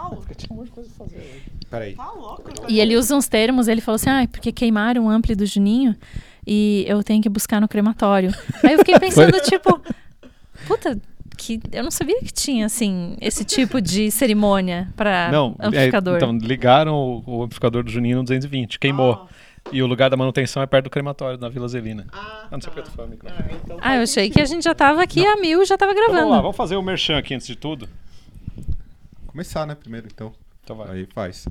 [0.00, 0.24] Paulo?
[0.36, 1.42] Tinha um monte de coisa pra fazer hoje.
[1.70, 1.94] Peraí.
[1.94, 2.50] Tá louco?
[2.68, 5.94] E ele usa uns termos, ele falou assim, ah, porque queimaram o ampli do Juninho
[6.46, 8.32] e eu tenho que buscar no crematório.
[8.62, 9.80] Aí eu fiquei pensando, tipo,
[10.66, 10.98] puta,
[11.36, 14.88] que eu não sabia que tinha, assim, esse tipo de cerimônia
[15.30, 16.16] Não, é, amplificador.
[16.16, 19.28] então ligaram o, o amplificador do Juninho no 220, queimou.
[19.70, 22.06] E o lugar da manutenção é perto do crematório, na Vila Zelina.
[22.10, 22.76] Ah, Ah, não sei tá.
[22.76, 23.42] porque tu foi o microfone.
[23.50, 24.32] Ah, então ah, eu achei sentido.
[24.34, 26.42] que a gente já tava aqui a mil e já tava Então vamos lá, gravando.
[26.42, 27.86] vamos fazer o merchan aqui antes de tudo.
[29.38, 30.32] Começar, né, primeiro, então.
[30.64, 30.90] Então vai.
[30.90, 31.46] Aí faz.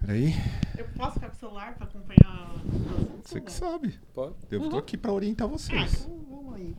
[0.00, 0.34] Peraí.
[0.76, 3.98] Eu posso ficar com o celular pra acompanhar o Você que sabe.
[4.12, 4.34] Pode.
[4.50, 6.04] Eu tô aqui pra orientar Ah, vocês.
[6.04, 6.76] então vamos aí.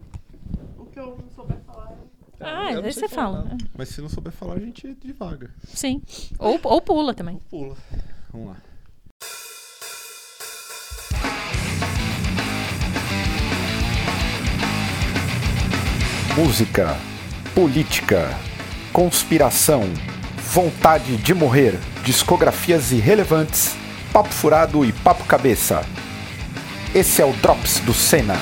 [0.78, 1.98] O que eu não souber falar.
[2.40, 3.50] Ah, Eu não aí sei você falar fala.
[3.50, 3.66] nada.
[3.76, 5.50] Mas se não souber falar, a gente divaga.
[5.64, 6.04] Sim.
[6.38, 7.40] Ou, ou pula também.
[7.50, 7.76] Pula.
[8.32, 8.58] Vamos lá.
[16.38, 16.96] Música,
[17.54, 18.30] política,
[18.92, 19.84] conspiração,
[20.54, 23.76] vontade de morrer, discografias irrelevantes,
[24.12, 25.86] papo furado e papo cabeça.
[26.94, 28.36] Esse é o Drops do Senna.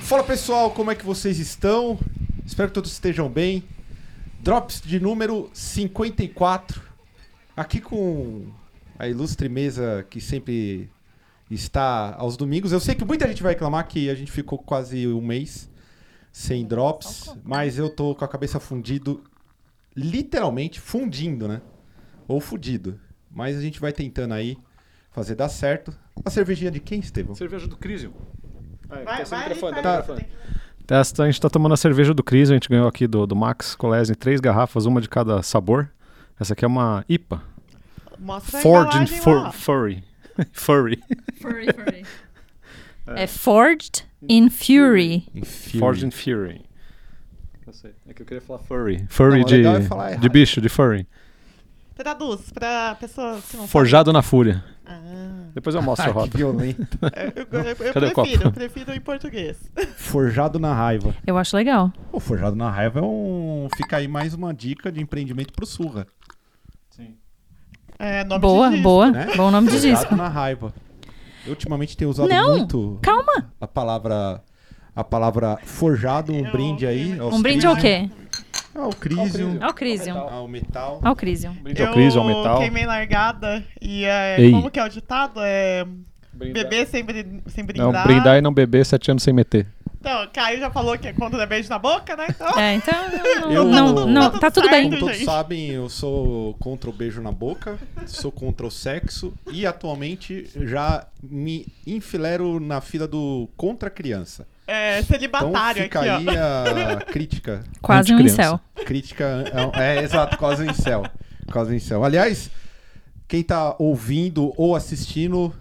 [0.00, 1.98] Fala pessoal, como é que vocês estão?
[2.44, 3.64] Espero que todos estejam bem.
[4.40, 6.80] Drops de número 54.
[7.56, 8.46] Aqui com
[8.98, 10.88] a ilustre mesa que sempre
[11.50, 12.72] está aos domingos.
[12.72, 15.70] Eu sei que muita gente vai reclamar que a gente ficou quase um mês
[16.32, 19.22] sem drops, mas eu tô com a cabeça fundido,
[19.96, 21.62] literalmente fundindo, né?
[22.28, 22.98] Ou fudido.
[23.30, 24.56] Mas a gente vai tentando aí
[25.10, 25.96] fazer dar certo.
[26.24, 27.34] A cervejinha de quem, Estevão?
[27.34, 28.12] Cerveja do Crisium.
[28.88, 29.54] Ah, Vai, vai,
[30.02, 30.26] vai.
[30.86, 33.34] Testa, a gente tá tomando a cerveja do Crisium, a gente ganhou aqui do, do
[33.34, 35.90] Max Colesni três garrafas, uma de cada sabor.
[36.38, 37.42] Essa aqui é uma IPA.
[38.18, 39.06] Mostra a Forged in
[40.44, 40.96] embalagem fur- lá.
[41.40, 41.72] Furry.
[41.72, 42.06] Furry.
[43.08, 45.26] É Forged in Fury.
[45.78, 46.64] Forged in Fury.
[47.66, 47.92] Eu sei.
[48.08, 49.04] É que eu queria falar furry.
[49.08, 51.06] Furry Não, de, é falar de bicho, de furry.
[51.96, 54.54] Traduz pra pessoa que não Forjado na fúria.
[54.54, 54.76] sabe.
[54.88, 56.38] Ah, Depois eu mostro a Ai, que rota.
[56.38, 56.98] violento.
[57.02, 57.76] eu, eu, eu,
[58.12, 59.56] prefiro, eu prefiro em português.
[59.96, 61.14] Forjado na raiva.
[61.26, 61.92] Eu acho legal.
[62.12, 63.66] O Forjado na Raiva é um.
[63.76, 66.06] Fica aí mais uma dica de empreendimento pro Surra.
[67.98, 68.82] É, nome Boa, de disco.
[68.88, 69.10] boa.
[69.10, 69.26] né?
[69.36, 70.14] Bom nome de disco.
[70.16, 70.72] na Raiva.
[71.44, 73.50] Eu ultimamente tenho usado Não, muito Calma.
[73.60, 74.42] a palavra.
[74.94, 77.18] A palavra forjado, um Eu- brinde aí.
[77.20, 78.08] aos Um brinde ao quê?
[78.74, 79.58] Ao Crisium.
[79.62, 80.16] Ao Crisium.
[80.18, 81.00] Ao metal.
[81.02, 81.52] Ao Crisium.
[81.52, 82.58] Brinde ao Crisium, ao Eu metal.
[82.60, 84.50] queimei largada e é, Ei.
[84.52, 85.40] como que é o ditado?
[85.42, 85.84] É
[86.32, 86.62] Brindar.
[86.64, 88.06] beber sem, brin- sem Não, brindar.
[88.06, 89.66] brindar e não beber, sete anos sem meter.
[90.08, 92.26] Então, o Caio já falou que é contra dar beijo na boca, né?
[92.30, 92.94] Então, É, então.
[93.50, 94.84] Eu- Não, não, não, Tá tá tudo tudo bem.
[94.88, 95.24] Como todos gente.
[95.24, 101.06] sabem, eu sou contra o beijo na boca, sou contra o sexo e atualmente já
[101.22, 104.46] me enfilero na fila do contra a criança.
[104.66, 106.92] é Então celibatário fica aqui, aí ó.
[106.92, 107.64] a crítica.
[107.82, 108.60] Quase um incel.
[108.84, 109.44] Crítica.
[109.74, 111.04] É, é, exato, quase um incel.
[111.50, 112.04] Quase um incel.
[112.04, 112.48] Aliás,
[113.26, 115.52] quem tá ouvindo ou assistindo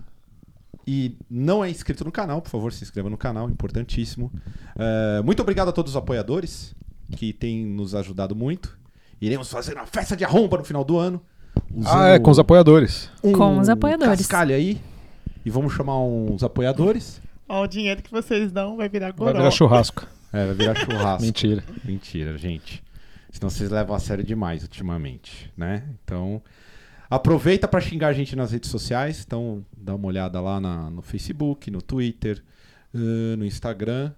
[0.88, 4.32] e não é inscrito no canal, por favor, se inscreva no canal, importantíssimo.
[4.78, 6.76] É, muito obrigado a todos os apoiadores
[7.18, 8.78] que têm nos ajudado muito.
[9.22, 11.22] Iremos fazer uma festa de arromba no final do ano.
[11.86, 13.10] Ah, é, com os apoiadores.
[13.24, 14.18] um Com os apoiadores.
[14.20, 14.80] Cascalho aí.
[15.46, 17.22] E vamos chamar uns apoiadores.
[17.48, 19.38] Ó, o dinheiro que vocês dão vai virar Vai goró.
[19.38, 20.06] virar churrasco.
[20.34, 21.22] É, vai virar churrasco.
[21.24, 21.64] Mentira.
[21.84, 22.84] Mentira, gente.
[23.32, 25.84] Senão vocês levam a sério demais ultimamente, né?
[26.04, 26.42] Então,
[27.10, 29.24] aproveita para xingar a gente nas redes sociais.
[29.26, 32.44] Então, dá uma olhada lá na- no Facebook, no Twitter,
[32.94, 34.12] eh, no Instagram,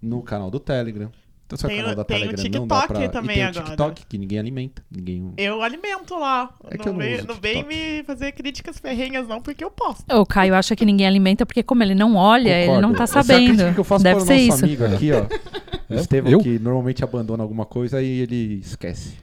[0.00, 1.10] no canal do Telegram.
[1.46, 3.08] Então, se é o Tem o- canal da tem o Telegram não dá TikTok pra...
[3.08, 3.64] também e tem o agora.
[3.66, 4.82] TikTok, que ninguém alimenta.
[4.90, 5.32] Ninguém...
[5.36, 6.52] Eu alimento lá.
[6.68, 7.74] É que não eu não vem, não vem TikTok.
[7.98, 10.02] me fazer críticas ferrenhas, não, porque eu posso.
[10.10, 12.88] O Caio acha que ninguém alimenta porque, como ele não olha, ele Concordo.
[12.88, 13.72] não tá Essa é sabendo.
[13.74, 14.64] que eu faço Deve para o ser nosso isso.
[14.64, 15.26] amigo aqui, ó.
[15.88, 16.00] O É?
[16.00, 16.40] Estevão, Eu?
[16.40, 19.14] que normalmente abandona alguma coisa e ele esquece.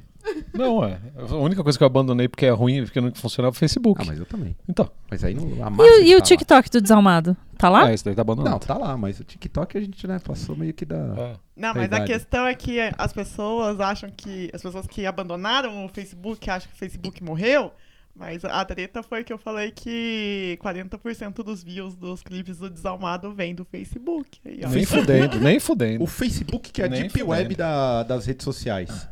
[0.53, 0.99] Não, é.
[1.17, 4.01] A única coisa que eu abandonei porque é ruim, porque não funcionava é o Facebook.
[4.01, 4.55] Ah, mas eu também.
[4.67, 4.89] Então.
[5.09, 5.44] Mas aí não...
[5.66, 6.21] a E, o- e o lá.
[6.23, 7.35] TikTok do Desalmado?
[7.57, 7.89] Tá lá?
[7.89, 8.66] É, isso daí tá Não, abandonado.
[8.66, 10.95] tá lá, mas o TikTok a gente né, passou meio que da.
[10.97, 11.33] É.
[11.56, 12.06] Não, mas a Verdade.
[12.12, 14.50] questão é que as pessoas acham que.
[14.53, 17.71] As pessoas que abandonaram o Facebook acham que o Facebook morreu.
[18.15, 23.33] Mas a treta foi que eu falei que 40% dos views dos clipes do Desalmado
[23.33, 24.39] vem do Facebook.
[24.45, 24.69] Aí, ó.
[24.69, 26.04] Nem fudendo, nem fudendo.
[26.04, 27.31] O Facebook, que é a Nem Deep fudendo.
[27.31, 29.07] Web da- das redes sociais.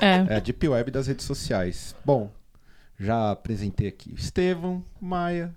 [0.00, 0.26] É.
[0.34, 1.94] É a Deep Web das redes sociais.
[2.04, 2.28] Bom,
[2.98, 5.54] já apresentei aqui o Estevão, Maia,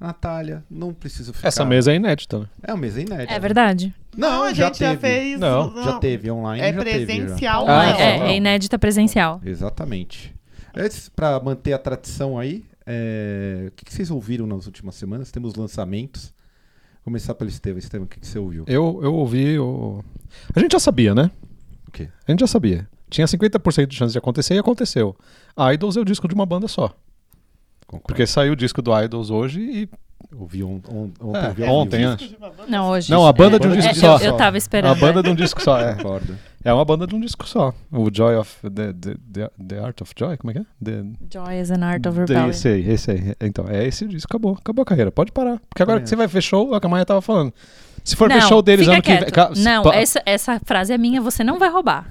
[0.00, 0.64] Natália.
[0.68, 1.46] Não preciso ficar.
[1.46, 2.46] Essa mesa é inédita, né?
[2.64, 3.32] É uma mesa inédita.
[3.32, 3.94] É verdade.
[4.16, 4.92] Não, a já gente teve.
[4.94, 5.38] já fez.
[5.40, 6.60] Não, Já teve online.
[6.62, 7.06] É já teve, já.
[7.06, 8.00] presencial, Ah, não.
[8.00, 8.26] é, não.
[8.26, 9.40] é inédita presencial.
[9.44, 10.34] Exatamente.
[10.74, 15.30] Antes, para manter a tradição aí, é, o que, que vocês ouviram nas últimas semanas?
[15.30, 16.32] Temos lançamentos.
[17.04, 17.78] Começar pelo Estevam.
[17.78, 18.64] Estevam, o que, que você ouviu?
[18.66, 20.04] Eu, eu ouvi o.
[20.54, 21.30] A gente já sabia, né?
[21.86, 22.08] O quê?
[22.26, 22.88] A gente já sabia.
[23.10, 25.14] Tinha 50% de chance de acontecer e aconteceu.
[25.74, 26.94] Idols é o disco de uma banda só.
[27.86, 28.06] Concordo.
[28.06, 29.88] Porque saiu o disco do Idols hoje e.
[30.30, 31.64] Eu vi on, on, ontem.
[31.64, 32.16] É, eu ontem, é.
[32.38, 33.10] Banda Não, hoje.
[33.10, 34.18] Não, a banda de um É, disco eu- só.
[34.24, 34.98] Eu, tava A esperando.
[35.00, 35.94] banda de um disco só, é.
[35.96, 36.38] Concordo.
[36.64, 37.74] É uma banda de um disco só.
[37.90, 38.56] O Joy of.
[38.62, 40.36] The, the, the, the Art of Joy?
[40.36, 40.64] Como é que é?
[40.84, 42.50] The, Joy is an Art of the- Rebellion.
[42.50, 43.34] esse aí, esse aí.
[43.40, 44.28] Então, é esse disco.
[44.30, 44.56] Acabou.
[44.60, 45.10] Acabou a carreira.
[45.10, 45.58] Pode parar.
[45.68, 47.52] Porque agora Também que você vai ver show, é o que a Maia tava falando.
[48.04, 49.30] Se for ver Não, show deles fica ano que vem.
[49.30, 49.56] quieto.
[49.58, 52.08] Não, essa, essa frase é minha, você não vai roubar.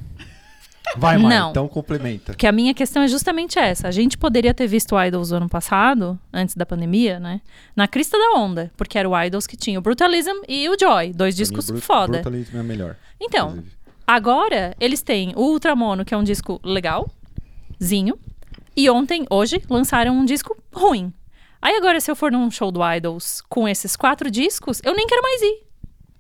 [0.98, 1.50] Vai, Maia, Não.
[1.52, 2.34] então complementa.
[2.34, 3.88] Porque a minha questão é justamente essa.
[3.88, 7.40] A gente poderia ter visto o Idols ano passado, antes da pandemia, né?
[7.76, 8.70] Na crista da onda.
[8.76, 11.14] Porque era o Idols que tinha o Brutalism e o Joy.
[11.14, 12.14] Dois discos mim, foda.
[12.14, 12.96] Brutalism é melhor.
[13.22, 13.72] Então, inclusive.
[14.06, 18.18] Agora eles têm o Ultramono, que é um disco legalzinho.
[18.76, 21.14] E ontem, hoje, lançaram um disco ruim.
[21.62, 25.06] Aí agora, se eu for num show do Idols com esses quatro discos, eu nem
[25.06, 25.64] quero mais ir.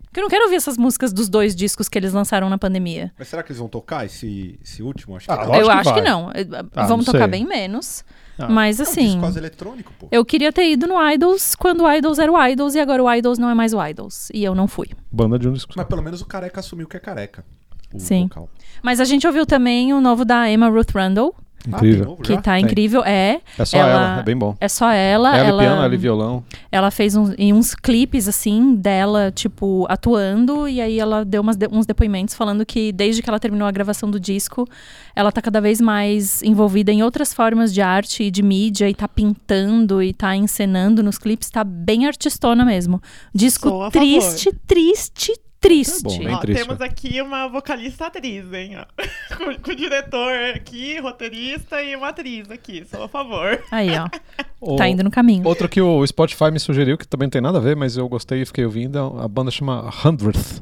[0.03, 3.13] Porque eu não quero ouvir essas músicas dos dois discos que eles lançaram na pandemia.
[3.17, 5.15] Mas será que eles vão tocar esse, esse último?
[5.15, 5.45] Acho que Ah, não.
[5.47, 6.31] lógico eu que acho que não.
[6.31, 8.03] Eh, Ah, Vamos não tocar bem menos.
[8.37, 8.49] Ah.
[8.49, 10.07] Mas É um assim, disco quase eletrônico, pô.
[10.11, 13.11] eu queria ter ido no Idols quando o Idols era o Idols e agora o
[13.13, 14.29] Idols não é mais o Idols.
[14.33, 14.89] E eu não fui.
[15.09, 15.71] Banda de um disco.
[15.77, 17.45] Mas pelo menos o careca assumiu que é careca.
[17.93, 18.23] O Sim.
[18.23, 18.49] vocal.
[18.81, 21.35] Mas a gente ouviu também o novo da Emma Ruth Randall,
[21.71, 22.05] Ah, Incrível.
[22.05, 22.63] novo que tá Tem.
[22.65, 23.03] incrível.
[23.05, 24.55] É, É só Ela- ela, é bem bom.
[24.59, 25.37] é só ela.
[25.37, 26.43] Ela, ela, e piano, ela e violão.
[26.71, 30.67] ela fez uns, em uns clipes, assim, dela, tipo, atuando.
[30.67, 34.09] E aí ela deu umas uns depoimentos falando que desde que ela terminou a gravação
[34.09, 34.67] do disco,
[35.15, 38.89] ela tá cada vez mais envolvida em outras formas de arte e de mídia.
[38.89, 41.51] E tá pintando e tá encenando nos clipes.
[41.51, 42.99] Tá bem artistona mesmo.
[43.35, 46.01] Disco a triste, triste, triste.
[46.03, 48.77] Tá bom, bem Ó, triste, temos aqui uma vocalista atriz, hein?
[49.37, 53.63] com, com o diretor aqui, roteirista e uma atriz aqui, só a favor.
[53.71, 54.09] Aí, ó.
[54.59, 55.47] O- Tá indo no caminho.
[55.47, 58.07] Outro que o Spotify me sugeriu, que também não tem nada a ver, mas eu
[58.07, 60.61] gostei e fiquei ouvindo, a banda chama Hundredth.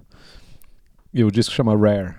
[1.13, 2.13] E o disco chama Rare.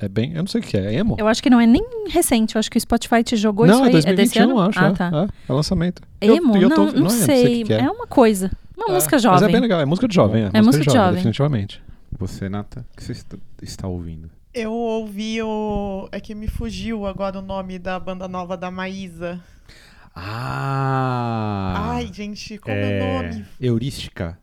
[0.00, 0.32] É bem.
[0.32, 0.86] Eu não sei o que é.
[0.86, 1.14] É emo?
[1.18, 2.56] Eu acho que não é nem recente.
[2.56, 4.14] Eu acho que o Spotify te jogou não, isso é aí.
[4.14, 4.68] é desse 2021, ano?
[4.68, 4.78] acho.
[4.80, 5.10] ah, é, tá.
[5.14, 6.02] é, é lançamento.
[6.20, 6.56] Eu- Emo?
[6.56, 7.56] eu não, tô- não, não é, não sei sei.
[7.58, 7.82] que que é.
[7.82, 7.90] é.
[7.90, 8.50] uma coisa.
[8.76, 9.48] Uma É, música Mas jovem.
[9.48, 9.80] é bem legal.
[9.80, 10.42] É música de jovem.
[10.44, 11.14] É, É música de de jovem, jovem.
[11.14, 11.82] definitivamente.
[12.22, 13.20] Você, Nata, o que você
[13.60, 14.30] está, ouvindo?
[14.54, 16.08] Eu ouvi o.
[16.12, 19.42] É que me fugiu agora o nome da banda nova da Maísa.
[20.14, 21.94] Ah!
[21.94, 23.44] Ai, gente, como é, o nome?
[23.60, 24.38] Heurística.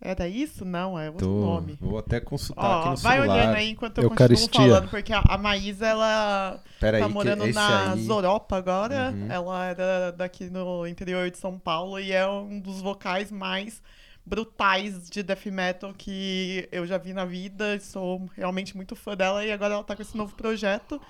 [0.00, 0.64] Era isso?
[0.64, 1.76] Não, é outro Tô- nome.
[1.80, 3.34] Vou até consultar aqui Ó, no vai celular.
[3.34, 4.46] olhando aí enquanto eu Eucaristia.
[4.48, 8.06] continuo falando, porque a, a Maísa, ela Pera tá aí, morando na aí...
[8.06, 9.10] Europa agora.
[9.10, 9.32] Uhum.
[9.32, 13.82] Ela era daqui no interior de São Paulo e é um dos vocais mais
[14.30, 17.80] brutais de death metal que eu já vi na vida.
[17.80, 21.00] Sou realmente muito fã dela e agora ela tá com esse novo projeto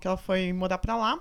[0.00, 1.20] que ela foi morar pra lá.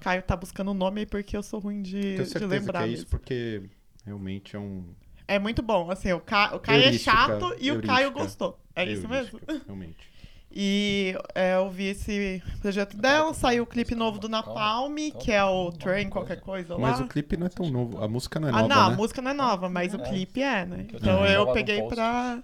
[0.00, 2.80] Caio tá buscando o nome aí porque eu sou ruim de, Tenho de lembrar.
[2.80, 2.94] que é mesmo.
[2.94, 3.62] isso, porque
[4.04, 4.84] realmente é um...
[5.28, 6.54] É muito bom, assim, o, Ca...
[6.54, 8.58] o Caio Heurística, é chato e o Caio gostou.
[8.74, 9.40] É isso mesmo?
[9.64, 10.15] Realmente.
[10.58, 15.44] E é, eu vi esse projeto dela, saiu o clipe novo do Napalm, que é
[15.44, 16.80] o Train qualquer coisa lá.
[16.80, 18.02] Mas o clipe não é tão novo.
[18.02, 18.96] A música não é ah, nova, não, a né?
[18.96, 20.86] música não é nova, mas o clipe é, né?
[20.94, 22.42] Então eu peguei pra,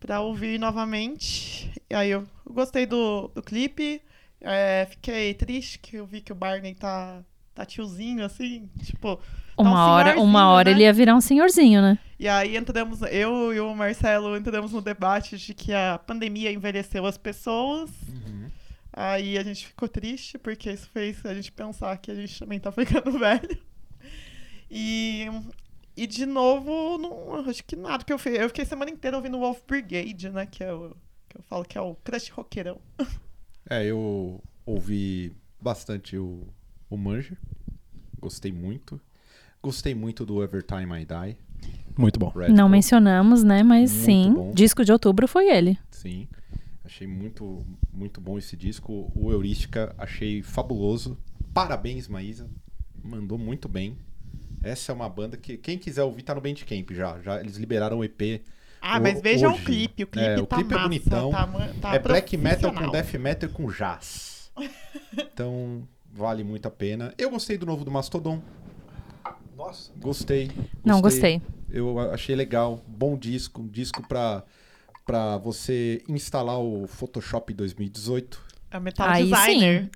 [0.00, 1.70] pra ouvir novamente.
[1.90, 4.00] E aí eu gostei do, do clipe.
[4.40, 7.22] É, fiquei triste que eu vi que o Barney tá,
[7.54, 9.20] tá tiozinho, assim, tipo...
[9.56, 10.76] tá um Uma hora, uma hora né?
[10.76, 11.98] ele ia virar um senhorzinho, né?
[12.18, 17.04] E aí entramos, eu e o Marcelo entramos no debate de que a pandemia envelheceu
[17.04, 17.90] as pessoas.
[18.08, 18.48] Uhum.
[18.92, 22.60] Aí a gente ficou triste, porque isso fez a gente pensar que a gente também
[22.60, 23.58] tá ficando velho.
[24.70, 25.26] E,
[25.96, 28.38] e de novo, não, acho que nada que eu fiz.
[28.38, 30.46] Eu fiquei a semana inteira ouvindo Wolf Brigade, né?
[30.46, 30.94] Que, é o,
[31.28, 32.80] que eu falo que é o crush roqueirão.
[33.68, 36.46] É, eu ouvi bastante o,
[36.90, 37.38] o Manger.
[38.20, 39.00] Gostei muito.
[39.62, 41.36] Gostei muito do Evertime I Die.
[41.96, 42.28] Muito bom.
[42.28, 42.56] Radical.
[42.56, 43.62] Não mencionamos, né?
[43.62, 44.50] Mas Muito sim, bom.
[44.52, 45.78] disco de outubro foi ele.
[45.90, 46.26] Sim.
[46.84, 49.12] Achei muito, muito bom esse disco.
[49.14, 51.16] O Heurística achei fabuloso.
[51.54, 52.48] Parabéns, Maísa.
[53.04, 53.96] Mandou muito bem.
[54.62, 57.20] Essa é uma banda que quem quiser ouvir tá no Bandcamp já.
[57.20, 58.42] já eles liberaram o EP.
[58.80, 59.62] Ah, O- mas vejam hoje.
[59.62, 60.02] o clipe.
[60.04, 61.30] O clipe É, o tá clipe é massa, bonitão.
[61.30, 61.46] Tá,
[61.80, 64.50] tá é black metal com death metal e com jazz.
[65.32, 67.12] Então, vale muito a pena.
[67.18, 68.40] Eu gostei do novo do Mastodon.
[69.66, 69.92] Nossa.
[69.96, 70.50] Gostei.
[70.84, 71.40] Não gostei.
[71.70, 72.82] Eu achei legal.
[72.86, 73.62] Bom disco.
[73.62, 74.42] Um disco pra,
[75.06, 78.40] pra você instalar o Photoshop 2018.
[78.70, 79.90] É Metal Aí Designer.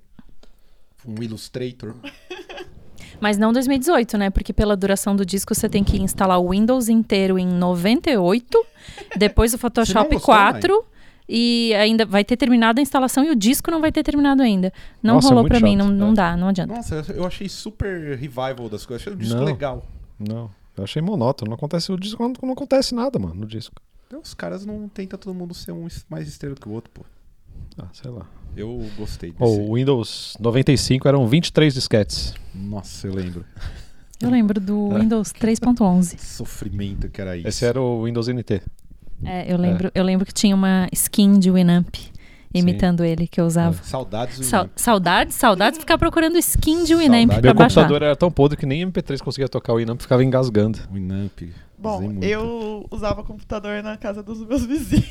[1.06, 1.94] Um Illustrator.
[3.20, 4.30] Mas não 2018, né?
[4.30, 8.66] Porque pela duração do disco você tem que instalar o Windows inteiro em 98,
[9.16, 10.84] depois o Photoshop gostou, 4
[11.28, 14.72] e ainda vai ter terminado a instalação e o disco não vai ter terminado ainda.
[15.02, 16.14] Não Nossa, é rolou muito pra mim, não, não É.
[16.14, 16.74] dá, não adianta.
[16.74, 19.02] Nossa, eu achei super revival das coisas.
[19.06, 19.44] Achei um disco Não.
[19.44, 19.86] legal.
[20.18, 20.50] Não.
[20.76, 21.50] Eu achei monótono.
[21.50, 23.74] Não acontece o disco, não, não acontece nada, mano, no disco.
[24.06, 27.02] Então, os caras não tentam todo mundo ser um mais estrela que o outro, pô.
[27.78, 28.26] Ah, sei lá.
[28.56, 29.42] Eu gostei desse.
[29.60, 32.34] O Windows 95 eram 23 disquetes.
[32.54, 33.44] Nossa, eu lembro.
[34.20, 36.18] Eu lembro do Windows 3.11.
[36.18, 37.48] Sofrimento que era isso.
[37.48, 38.62] Esse era o Windows NT.
[39.24, 41.94] É, eu lembro, eu lembro que tinha uma skin de Winamp
[42.54, 43.82] imitando ele que eu usava.
[43.82, 44.72] Saudades do Sa- Winamp.
[44.76, 47.40] saudades, saudades de ficar procurando skin de Winamp Saudade.
[47.40, 47.80] pra Meu baixar.
[47.82, 50.78] computador era tão podre que nem MP3 conseguia tocar o Winamp, ficava engasgando.
[50.92, 51.42] Winamp.
[51.78, 55.06] Bom, eu usava computador na casa dos meus vizinhos.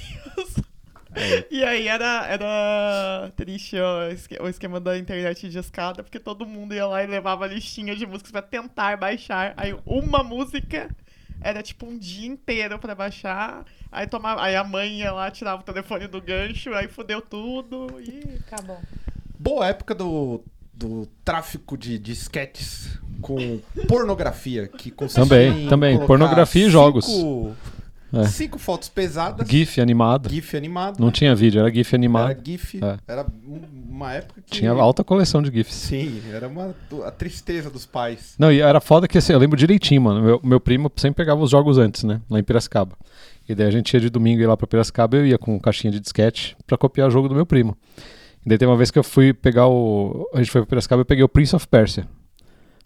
[1.18, 1.46] É.
[1.50, 4.10] E aí era, era triste ó,
[4.44, 8.06] o esquema da internet de escada, porque todo mundo ia lá e levava listinha de
[8.06, 9.54] músicas pra tentar baixar.
[9.56, 10.90] Aí uma música
[11.42, 13.65] era tipo um dia inteiro pra baixar.
[13.92, 17.88] Aí, tomava, aí a mãe ia lá, tirava o telefone do gancho, aí fudeu tudo
[18.00, 18.80] e acabou.
[19.39, 26.06] Boa época do, do tráfico de disquetes com pornografia, que consistia Também, em também.
[26.06, 27.08] Pornografia e cinco- jogos.
[28.15, 28.25] É.
[28.27, 29.48] Cinco fotos pesadas.
[29.48, 30.29] GIF animado.
[30.29, 31.00] GIF animado.
[31.00, 32.31] Não tinha vídeo, era GIF animado.
[32.31, 32.79] Era GIF.
[32.84, 32.98] É.
[33.07, 34.51] Era um- uma época que.
[34.51, 35.74] Tinha alta coleção de GIFs.
[35.75, 36.74] Sim, era uma,
[37.05, 38.36] a tristeza dos pais.
[38.39, 40.22] Não, e era foda que assim, eu lembro direitinho, mano.
[40.22, 42.22] Meu, meu primo sempre pegava os jogos antes, né?
[42.29, 42.95] Lá em Piracicaba.
[43.48, 45.91] E daí a gente ia de domingo ir lá pra Piracicaba eu ia com caixinha
[45.91, 47.77] de disquete pra copiar o jogo do meu primo.
[48.45, 50.27] E daí tem uma vez que eu fui pegar o.
[50.34, 52.07] A gente foi pra Piracicaba e eu peguei o Prince of Persia.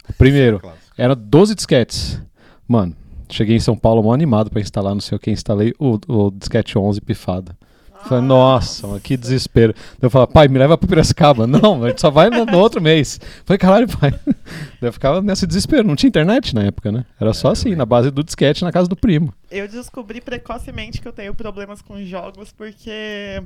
[0.09, 0.59] O primeiro.
[0.59, 0.83] Clássico.
[0.97, 2.21] Era 12 disquetes.
[2.67, 2.95] Mano,
[3.29, 5.31] cheguei em São Paulo mó animado pra instalar, não sei o que.
[5.31, 7.55] Instalei o, o disquete 11 pifado.
[8.07, 9.73] Falei, nossa, mano, que desespero.
[9.73, 11.45] Daí eu falava, pai, me leva pra Piracicaba.
[11.47, 13.19] Não, a gente só vai no, no outro mês.
[13.45, 14.11] Falei, caralho, pai.
[14.11, 15.87] Daí eu ficava nesse desespero.
[15.87, 17.05] Não tinha internet na época, né?
[17.19, 19.33] Era só assim, na base do disquete na casa do primo.
[19.51, 23.41] Eu descobri precocemente que eu tenho problemas com jogos porque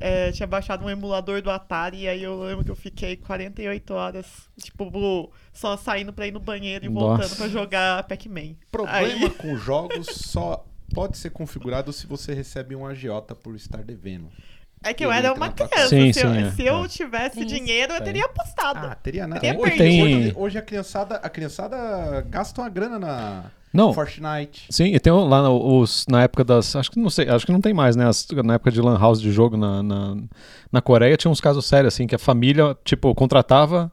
[0.00, 3.94] é, tinha baixado um emulador do Atari e aí eu lembro que eu fiquei 48
[3.94, 4.26] horas,
[4.60, 7.36] tipo, só saindo pra ir no banheiro e voltando Nossa.
[7.36, 8.54] pra jogar Pac-Man.
[8.70, 13.82] Problema Aí- com jogos só pode ser configurado se você recebe um agiota por estar
[13.82, 14.28] devendo.
[14.82, 15.88] É que eu era entra uma criança.
[15.88, 16.50] Sim, se eu, sim, é.
[16.50, 16.88] se eu É.
[16.88, 17.54] tivesse Tem isso.
[17.54, 18.04] dinheiro, eu Tem.
[18.04, 18.86] teria apostado.
[18.86, 19.40] Ah, teria nada.
[19.40, 20.04] Teria Hoje, perdido.
[20.04, 23.94] hoje, hoje a criançada, a criançada gasta uma grana na Não.
[23.94, 24.66] Fortnite.
[24.68, 26.76] Sim, e tem lá os, na época das.
[26.76, 28.06] Acho que não sei, acho que não tem mais, né?
[28.06, 30.16] As- na época de Lan House de jogo na, na,
[30.70, 33.90] na Coreia tinha uns casos sérios, assim, que a família, tipo, contratava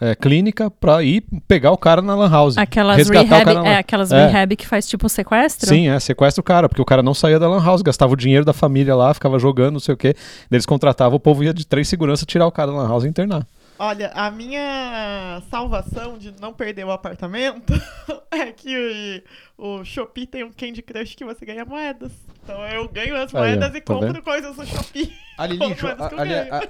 [0.00, 2.58] é, clínica pra ir pegar o cara na Lan House.
[2.58, 4.26] Aquelas resgatar o rehab, cara na- é, aquelas É.
[4.26, 5.68] rehab que faz tipo sequestro?
[5.68, 8.16] Sim, é, sequestra o cara, porque o cara não saía da Lan House, gastava o
[8.16, 10.14] dinheiro da família lá, ficava jogando, não sei o quê.
[10.50, 13.04] Daí eles contratavam, o povo ia de três segurança tirar o cara da Lan House
[13.04, 13.46] e internar.
[13.78, 17.74] Olha, a minha salvação de não perder o apartamento
[18.32, 19.22] é que
[19.56, 22.10] o, o Shopee tem um Candy Crush que você ganha moedas.
[22.42, 24.22] Então eu ganho as Aí, ó, moedas e tá compro vendo?
[24.22, 25.12] coisas no Shopee.
[25.38, 26.04] A Lili, Como jo- que eu a-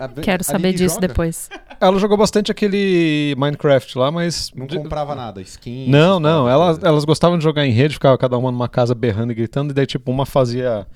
[0.00, 1.09] a- a- Quero a saber Lili disso joga?
[1.09, 1.49] depois.
[1.81, 4.50] Ela jogou bastante aquele Minecraft lá, mas.
[4.55, 5.88] Não de- comprava nada, skin.
[5.88, 6.49] Não, não.
[6.49, 9.71] Elas, elas gostavam de jogar em rede, ficava cada uma numa casa berrando e gritando,
[9.71, 10.87] e daí, tipo, uma fazia.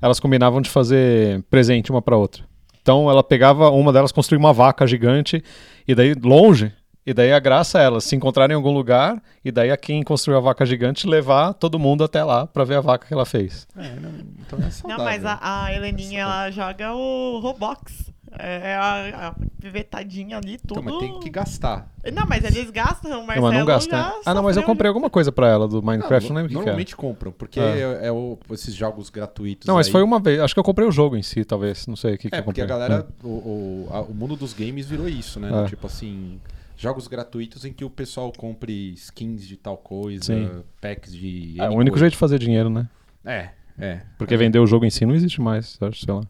[0.00, 2.44] Elas combinavam de fazer presente uma pra outra.
[2.82, 5.42] Então ela pegava, uma delas construía uma vaca gigante,
[5.88, 6.72] e daí longe.
[7.06, 10.02] E daí a graça é elas se encontrarem em algum lugar, e daí a quem
[10.02, 13.24] construiu a vaca gigante levar todo mundo até lá pra ver a vaca que ela
[13.24, 13.66] fez.
[13.76, 14.10] É, não,
[14.40, 14.98] então é saudável.
[14.98, 18.10] Não, mas a, a Heleninha, ela joga o Roblox.
[18.38, 20.80] É a, a pivetadinha ali, tudo.
[20.80, 21.88] Então, mas tem que gastar.
[22.12, 23.96] Não, mas eles gastam, Não, mas não gasta.
[23.96, 24.12] né?
[24.26, 26.48] Ah, não, mas eu comprei alguma coisa pra ela do Minecraft, não, Não, lembro o
[26.48, 26.72] que que, é.
[26.72, 27.78] Normalmente compram, porque É.
[28.02, 29.66] é, é o- esses jogos gratuitos.
[29.66, 30.40] Não, mas aí- foi uma vez.
[30.40, 31.86] Acho que eu comprei o jogo em si, talvez.
[31.86, 32.76] Não sei o que, que É, eu porque comprei.
[32.76, 35.64] a galera, o, o, a- o mundo dos games virou isso, né?
[35.64, 35.68] É.
[35.68, 36.38] Tipo assim,
[36.76, 40.62] jogos gratuitos em que o pessoal compre skins de tal coisa, Sim.
[40.80, 41.56] packs de.
[41.58, 42.00] É, o único coisa.
[42.04, 42.88] jeito de fazer dinheiro, né?
[43.24, 44.02] É, é.
[44.18, 46.22] Porque vender o jogo em si não existe mais, acho, sei lá.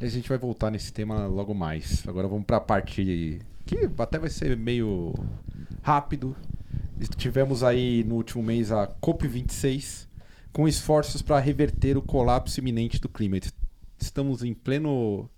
[0.00, 2.06] A gente vai voltar nesse tema logo mais.
[2.06, 5.14] Agora vamos pra parte que até vai ser meio
[5.82, 6.36] rápido.
[7.16, 10.06] Tivemos aí no último mês a COP26
[10.52, 13.38] com esforços para reverter o colapso iminente do clima.
[13.98, 15.28] Estamos em pleno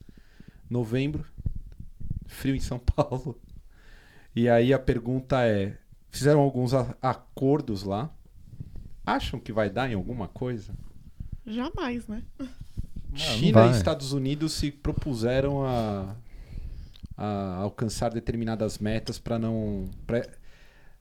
[0.68, 1.25] novembro,
[2.26, 3.38] frio em São Paulo.
[4.37, 5.76] E aí a pergunta é:
[6.11, 8.11] fizeram alguns acordos lá?
[9.05, 10.73] Acham que vai dar em alguma coisa?
[11.47, 12.23] Jamais, né?
[13.14, 16.14] China e Estados Unidos se propuseram a,
[17.16, 20.26] a alcançar determinadas metas para não pra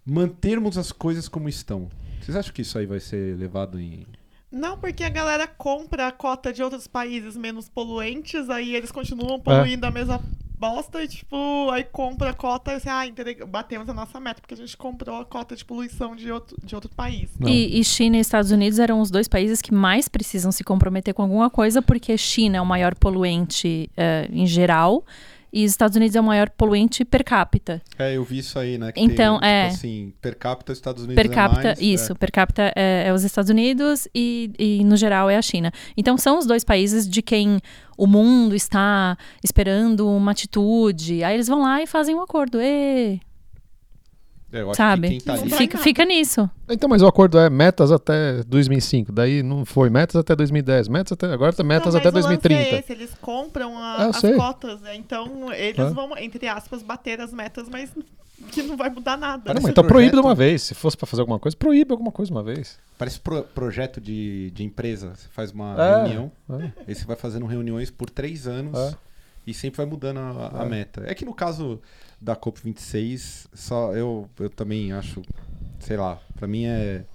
[0.05, 1.89] mantermos as coisas como estão.
[2.21, 4.05] Vocês acham que isso aí vai ser levado em
[4.51, 8.93] Não, porque a galera compra a cota de outros países menos poluentes, aí eles É.
[8.93, 10.21] continuam poluindo a mesma
[10.59, 14.41] bosta e, tipo, aí compra a cota e assim, ah, entre- batemos a nossa meta,
[14.41, 17.29] porque a gente comprou a cota de poluição de outro, de outro país.
[17.39, 17.49] Não.
[17.49, 21.13] E, e China e Estados Unidos eram os dois países que mais precisam se comprometer
[21.13, 25.03] com alguma coisa, porque China é o maior poluente eh, em geral
[25.53, 27.81] e os Estados Unidos é o maior poluente per capita.
[27.97, 28.91] É, eu vi isso aí, né?
[28.91, 29.63] que Então, tem, é.
[29.69, 32.15] Tipo assim, per capita, os Estados Unidos Per é capita, mais, isso, é.
[32.15, 35.71] per capita é, é os Estados Unidos e, e, no geral, é a China.
[35.95, 37.61] Então, são os dois países de quem
[37.97, 41.23] o mundo está esperando uma atitude.
[41.23, 42.59] Aí eles vão lá e fazem um acordo.
[42.61, 43.19] Ê,
[44.51, 45.09] É, eu acho sabe?
[45.09, 46.49] que quem tá Fica, fica nisso.
[46.69, 49.11] Então, mas o acordo é metas até 2005.
[49.11, 50.87] Daí não foi metas até 2010.
[50.87, 52.75] Metas até, agora tá metas Não, até mas o lance 2030.
[52.75, 54.35] É esse, eles compram a- Ah, as sei.
[54.35, 54.95] cotas, né?
[54.95, 55.89] então eles É.
[55.89, 57.89] vão, entre aspas, bater as metas, mas
[58.51, 59.37] que não vai mudar nada.
[59.37, 60.61] Não, Parece mas um então proíbe de projeto- uma vez.
[60.63, 62.77] Se fosse pra fazer alguma coisa, proíbe alguma coisa uma vez.
[62.97, 65.13] Parece pro- projeto de, de empresa.
[65.15, 65.95] Você faz uma É.
[66.03, 66.71] reunião, É.
[66.87, 68.95] aí você vai fazendo reuniões por três anos É.
[69.47, 70.69] e sempre vai mudando a, a É.
[70.69, 71.03] meta.
[71.05, 71.81] É que no caso
[72.21, 75.21] da COP26, só eu, eu também acho,
[75.79, 77.05] sei lá, pra mim é.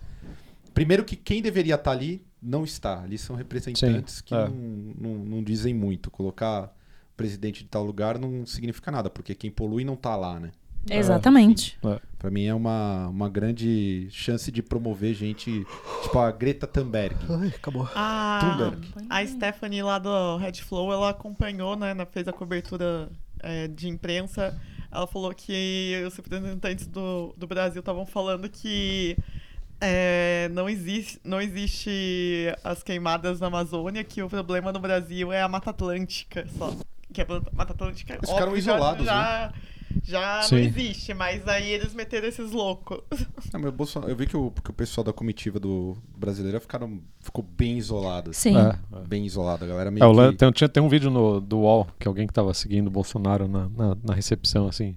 [0.75, 3.03] Primeiro que quem deveria estar ali não está.
[3.03, 4.49] Ali são representantes Sim, que é.
[4.49, 4.55] não,
[4.99, 6.11] não, não dizem muito.
[6.11, 6.73] Colocar
[7.17, 10.53] presidente de tal lugar não significa nada, porque quem polui não tá lá, né?
[10.89, 11.79] Exatamente.
[12.19, 15.67] Pra mim é uma, uma grande chance de promover gente,
[16.03, 17.17] tipo a Greta Thunberg.
[17.29, 17.89] Ai, acabou.
[17.95, 18.89] A, Thunberg.
[19.09, 23.09] a Stephanie lá do Red Flow, ela acompanhou, né, fez a cobertura
[23.41, 24.59] é, de imprensa.
[24.93, 29.17] Ela falou que os representantes do, do Brasil estavam falando que
[29.81, 35.41] é, não, existe, não existe as queimadas na Amazônia, que o problema no Brasil é
[35.41, 36.75] a Mata Atlântica só.
[37.13, 39.07] Que a Mata Atlântica, Eles ficaram óbvio, já- isolados,
[40.05, 40.57] já, já não Sim.
[40.57, 42.99] existe, mas aí eles meteram esses loucos.
[43.53, 46.61] Não, mas o Bolsonaro- eu vi que o, que o pessoal da comitiva do brasileiro
[46.61, 48.33] ficaram, ficou bem isolado.
[48.35, 48.57] Sim.
[48.57, 49.07] É, é.
[49.07, 49.65] Bem isolado.
[49.65, 50.37] A galera meio É, que...
[50.39, 53.47] tem, tinha, tem um vídeo no, do UOL que alguém que tava seguindo o Bolsonaro
[53.49, 54.97] na, na, na recepção, assim.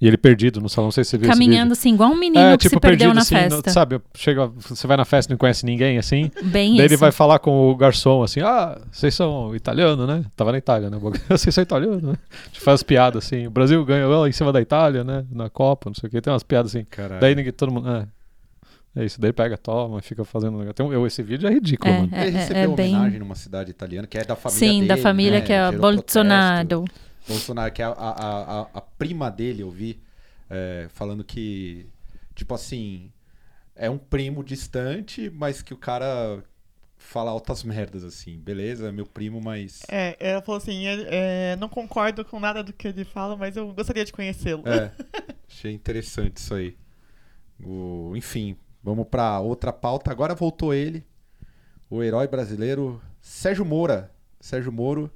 [0.00, 2.16] E ele perdido no salão, não sei se você viu Caminhando esse assim, igual um
[2.16, 3.70] menino É, que tipo, se perdeu perdido na assim, no- festa.
[3.70, 6.30] sabe, chega, você vai na festa e não conhece ninguém, assim.
[6.42, 7.00] Bem Daí ele isso.
[7.00, 10.24] vai falar com o garçom, assim, ah, vocês são italiano, né?
[10.36, 10.98] Tava na Itália, né?
[11.30, 12.14] Vocês são italiano, né?
[12.42, 15.24] A gente faz piadas assim, o Brasil ganhou em cima da Itália, né?
[15.30, 16.84] Na Copa, não sei o que, tem umas piadas assim.
[16.90, 17.20] Caralho.
[17.20, 18.06] Daí ninguém, todo mundo, é.
[18.96, 20.72] É isso, daí pega, toma, fica fazendo.
[20.72, 22.10] Tem um- eu, esse vídeo é ridículo, É, mano.
[22.12, 22.94] Ele é, recebeu é bem...
[22.94, 25.46] homenagem numa cidade italiana, que é da família Sim, dele, da família né?
[25.46, 26.68] que é Gerou Bolsonaro.
[26.68, 26.94] protesto.
[27.26, 30.00] Bolsonaro, que é a, a, a, a prima dele, eu vi,
[30.50, 31.86] é, falando que,
[32.34, 33.10] tipo assim,
[33.74, 36.42] é um primo distante, mas que o cara
[36.96, 38.38] fala altas merdas, assim.
[38.38, 39.82] Beleza, é meu primo, mas...
[39.88, 43.56] É, ela falou assim, é, é, não concordo com nada do que ele fala, mas
[43.56, 44.62] eu gostaria de conhecê-lo.
[44.66, 44.90] É,
[45.48, 46.76] achei interessante isso aí.
[47.62, 50.10] O, enfim, vamos pra outra pauta.
[50.10, 51.04] Agora voltou ele,
[51.88, 54.10] o herói brasileiro Sérgio Moura.
[54.40, 55.10] Sérgio Moro,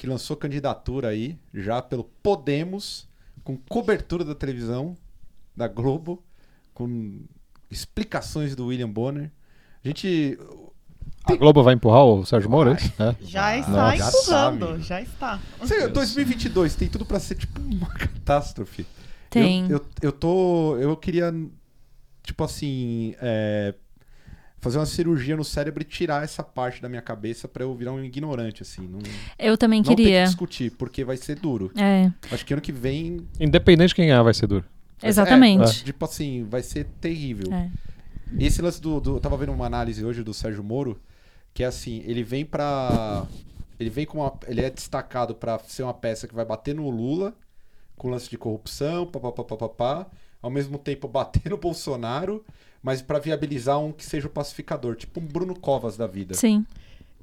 [0.00, 3.06] que lançou candidatura aí, já pelo Podemos,
[3.44, 4.96] com cobertura da televisão,
[5.54, 6.24] da Globo,
[6.72, 7.20] com
[7.70, 9.30] explicações do William Bonner.
[9.84, 10.38] A gente.
[11.24, 12.76] A Globo vai empurrar o Sérgio Moro, é?
[12.76, 13.14] É.
[13.20, 15.40] Já está Nossa, já empurrando, já está.
[15.66, 18.86] Sei, 2022 tem tudo pra ser tipo uma catástrofe.
[19.28, 19.64] Tem.
[19.68, 20.78] Eu, eu, eu tô.
[20.78, 21.30] Eu queria,
[22.22, 23.14] tipo assim.
[23.20, 23.74] é,
[24.60, 27.92] fazer uma cirurgia no cérebro e tirar essa parte da minha cabeça pra eu virar
[27.92, 28.86] um ignorante, assim.
[28.86, 28.98] Não,
[29.38, 30.24] Eu também não ter que queria.
[30.24, 31.72] discutir, porque vai ser duro.
[31.76, 33.26] É, Acho que ano que vem.
[33.38, 34.64] Independente de quem ganhar, vai ser duro.
[35.02, 35.80] exatamente.
[35.80, 37.52] É, tipo assim, vai ser terrível.
[37.52, 37.70] É.
[38.38, 39.16] Esse lance do, do.
[39.16, 41.00] Eu tava vendo uma análise hoje do Sérgio Moro,
[41.54, 43.26] que é assim, ele vem pra.
[43.78, 44.32] Ele vem com uma.
[44.46, 47.34] Ele é destacado pra ser uma peça que vai bater no Lula,
[47.96, 50.06] com lance de corrupção, papapá,
[50.40, 52.44] ao mesmo tempo bater no Bolsonaro,
[52.82, 56.34] mas pra viabilizar um que seja o pacificador, tipo um Bruno Covas da vida.
[56.34, 56.64] Sim.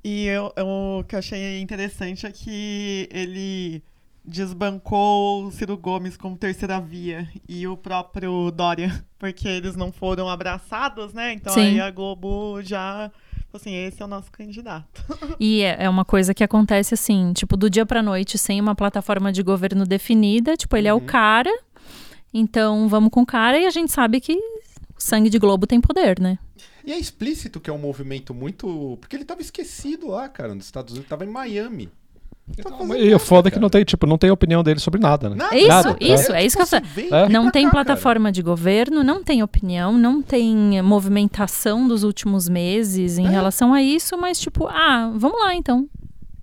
[0.03, 3.81] E eu, eu- o que eu achei interessante é que ele
[4.23, 10.29] desbancou o Ciro Gomes como terceira via e o próprio Dória, porque eles não foram
[10.29, 11.33] abraçados, né?
[11.33, 11.61] Então Sim.
[11.61, 13.09] aí a Globo já
[13.49, 15.03] falou assim, esse é o nosso candidato.
[15.39, 18.75] E é é uma coisa que acontece assim, tipo, do dia pra noite, sem uma
[18.75, 20.55] plataforma de governo definida.
[20.55, 21.05] Tipo, ele é o Uhum.
[21.05, 21.51] cara,
[22.33, 24.37] então vamos com o cara e a gente sabe que
[25.07, 26.37] sangue de Globo tem poder, né?
[26.85, 28.97] E é explícito que é um movimento muito.
[29.01, 31.89] Porque ele tava esquecido lá, cara, nos Estados Unidos, tava em Miami.
[32.97, 33.61] E o foda é que cara.
[33.61, 35.35] não tem, tipo, não tem opinião dele sobre nada, né?
[35.35, 35.97] Nada, É isso, nada.
[35.99, 37.27] isso, é isso que eu vem, É.
[37.27, 37.83] Não tem cá, cara.
[37.85, 43.29] plataforma de governo, não tem opinião, não tem movimentação dos últimos meses em É.
[43.29, 45.89] relação a isso, mas tipo, ah, vamos lá então.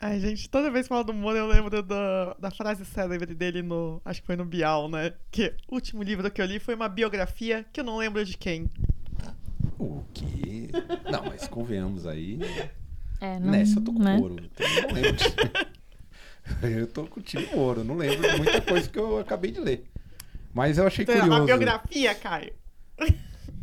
[0.06, 3.62] Ai, gente, toda vez que fala do Moro, eu lembro da, da frase célebre dele
[3.62, 4.02] no.
[4.04, 5.14] Acho que foi no Bial, né?
[5.30, 8.36] Que o último livro que eu li foi uma biografia que eu não lembro de
[8.36, 8.68] quem.
[9.78, 10.68] O quê?
[11.10, 12.38] Não, mas convenhamos aí.
[13.18, 14.18] É, Nessa eu tô com né?
[14.18, 14.36] ouro.
[14.44, 16.76] Então, eu não lembro de...
[16.80, 17.82] Eu tô com o time ouro.
[17.82, 19.86] Não lembro de muita coisa que eu acabei de ler.
[20.52, 21.40] Mas eu achei Então, é curioso.
[21.40, 22.52] uma biografia, Caio.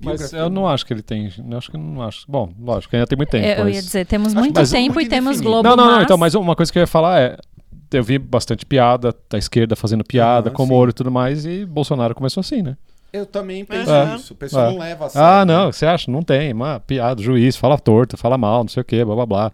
[0.03, 1.31] Mas eu não acho que ele tem.
[1.49, 2.25] Eu acho que não acho.
[2.27, 3.45] Bom, lógico, ainda tem muito tempo.
[3.45, 5.39] É, eu mas- ia dizer, temos muito tá tempo muito e temos.
[5.41, 5.93] Globo Não, não, não.
[5.95, 7.37] Mas- Então, mas uma coisa que eu ia falar é.
[7.93, 10.69] eu vi bastante piada da esquerda fazendo piada, Aham, com sim.
[10.69, 12.77] Moro e tudo mais, e Bolsonaro começou assim, né?
[13.11, 14.15] Eu também penso É.
[14.15, 14.31] isso.
[14.33, 14.71] O pessoal É.
[14.71, 15.27] não leva a sério.
[15.27, 16.09] Ah, não, você acha?
[16.09, 19.25] Não tem, uma piada, juiz, fala torto, fala mal, não sei o quê, blá blá
[19.25, 19.51] blá.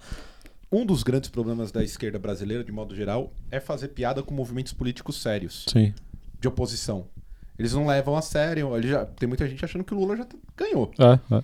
[0.72, 4.72] Um dos grandes problemas da esquerda brasileira, de modo geral, é fazer piada com movimentos
[4.74, 5.92] políticos sérios, Sim.
[6.40, 7.06] de oposição.
[7.58, 8.76] Eles não levam a sério.
[8.78, 10.92] Ele já, tem muita gente achando que o Lula já t- ganhou.
[11.00, 11.44] É, é.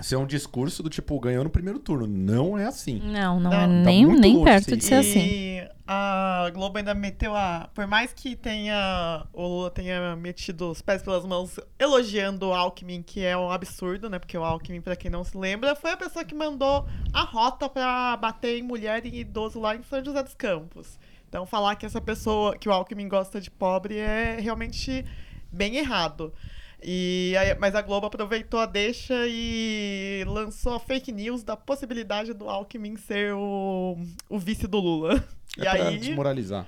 [0.00, 2.06] Isso é um discurso do tipo, ganhou no primeiro turno.
[2.06, 2.98] Não é assim.
[2.98, 5.20] Não, não, Não, é tá nem, muito nem perto de ser assim.
[5.20, 7.68] E a Globo ainda meteu a.
[7.74, 9.24] Por mais que tenha.
[9.32, 14.08] O Lula tenha metido os pés pelas mãos elogiando o Alckmin, que é um absurdo,
[14.10, 14.18] né?
[14.18, 17.68] Porque o Alckmin, pra quem não se lembra, foi a pessoa que mandou a rota
[17.68, 20.98] pra bater em mulher e idoso lá em São José dos Campos.
[21.28, 25.04] Então falar que essa pessoa, que o Alckmin gosta de pobre é realmente
[25.52, 26.32] bem errado.
[26.84, 32.32] E aí- mas a Globo aproveitou a deixa e lançou a fake news da possibilidade
[32.34, 33.96] do Alckmin ser o,
[34.28, 35.22] o vice do Lula.
[35.58, 36.66] É E aí, desmoralizar.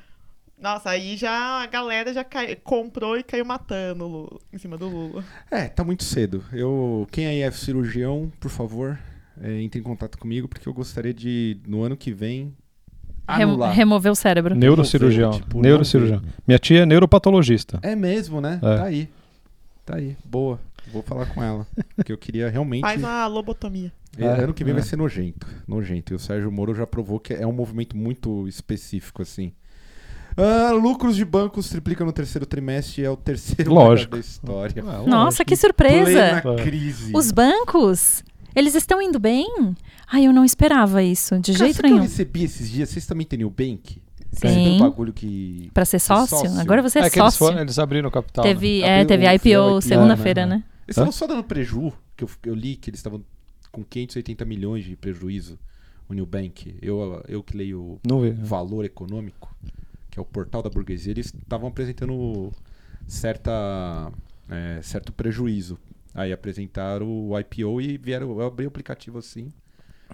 [0.59, 4.89] nossa, aí já a galera já cai- comprou e caiu matando Lula- em cima do
[4.89, 5.25] Lula.
[5.51, 6.45] É, tá muito cedo.
[6.53, 8.99] Eu, quem aí é cirurgião, por favor,
[9.41, 12.55] é, entre em contato comigo, porque eu gostaria de, no ano que vem,
[13.27, 13.73] Anular.
[13.73, 14.55] remover o cérebro.
[14.55, 15.33] Neurocirurgião.
[15.33, 16.21] tipo, neurocirurgião.
[16.47, 17.79] Minha tia é neuropatologista.
[17.83, 18.59] É mesmo, né?
[18.63, 18.77] É.
[18.77, 19.09] Tá aí.
[19.87, 20.17] Tá aí.
[20.25, 20.59] Boa.
[20.93, 21.67] Vou falar com ela.
[21.97, 22.83] Porque eu queria realmente.
[22.83, 23.91] Faz a lobotomia.
[24.19, 24.75] É, É, ano que vem é.
[24.75, 25.47] vai ser nojento.
[25.67, 26.13] Nojento.
[26.13, 29.53] E o Sérgio Moro já provou que é um movimento muito específico, assim.
[30.37, 34.13] Ah, lucros de bancos triplicam no terceiro trimestre é o terceiro Lógico.
[34.17, 34.83] da história.
[34.83, 35.45] Ah, Nossa, lógico.
[35.47, 36.41] que surpresa!
[36.43, 36.65] Plena É.
[36.65, 37.13] crise.
[37.15, 38.23] Os bancos,
[38.55, 39.47] eles estão indo bem?
[40.11, 42.03] Ai, eu não esperava isso, de Cara, jeito sabe que eu nenhum.
[42.09, 42.89] recebi esses dias?
[42.89, 44.03] Vocês também têm Nubank?
[44.33, 44.49] Sim.
[44.49, 45.71] Receberam um bagulho que...
[45.73, 46.39] Pra ser sócio?
[46.39, 46.61] sócio.
[46.61, 47.39] Agora você é, É que eles, sócio.
[47.47, 48.45] foram, eles abriram o capital.
[48.45, 48.53] né?
[48.53, 50.57] Teve, Abriu é, teve o- IPO IPO, segunda-feira, né?
[50.57, 50.65] né?
[50.87, 53.23] Eles estavam só dando preju, que eu, eu li que eles estavam
[53.71, 55.59] com 580 milhões de prejuízo,
[56.09, 56.77] o Nubank.
[56.83, 58.01] Eu, eu que leio o.
[58.43, 59.55] Valor Econômico,
[60.11, 62.53] que é o portal da burguesia, eles estavam apresentando
[63.07, 64.11] certa,
[64.49, 65.79] é, certo prejuízo.
[66.15, 69.53] Aí apresentaram o IPO e vieram, eu abri o aplicativo assim,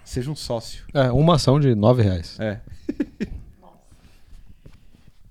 [0.03, 0.85] seja um sócio.
[0.93, 2.39] É, uma ação de 9 reais.
[2.39, 2.59] É,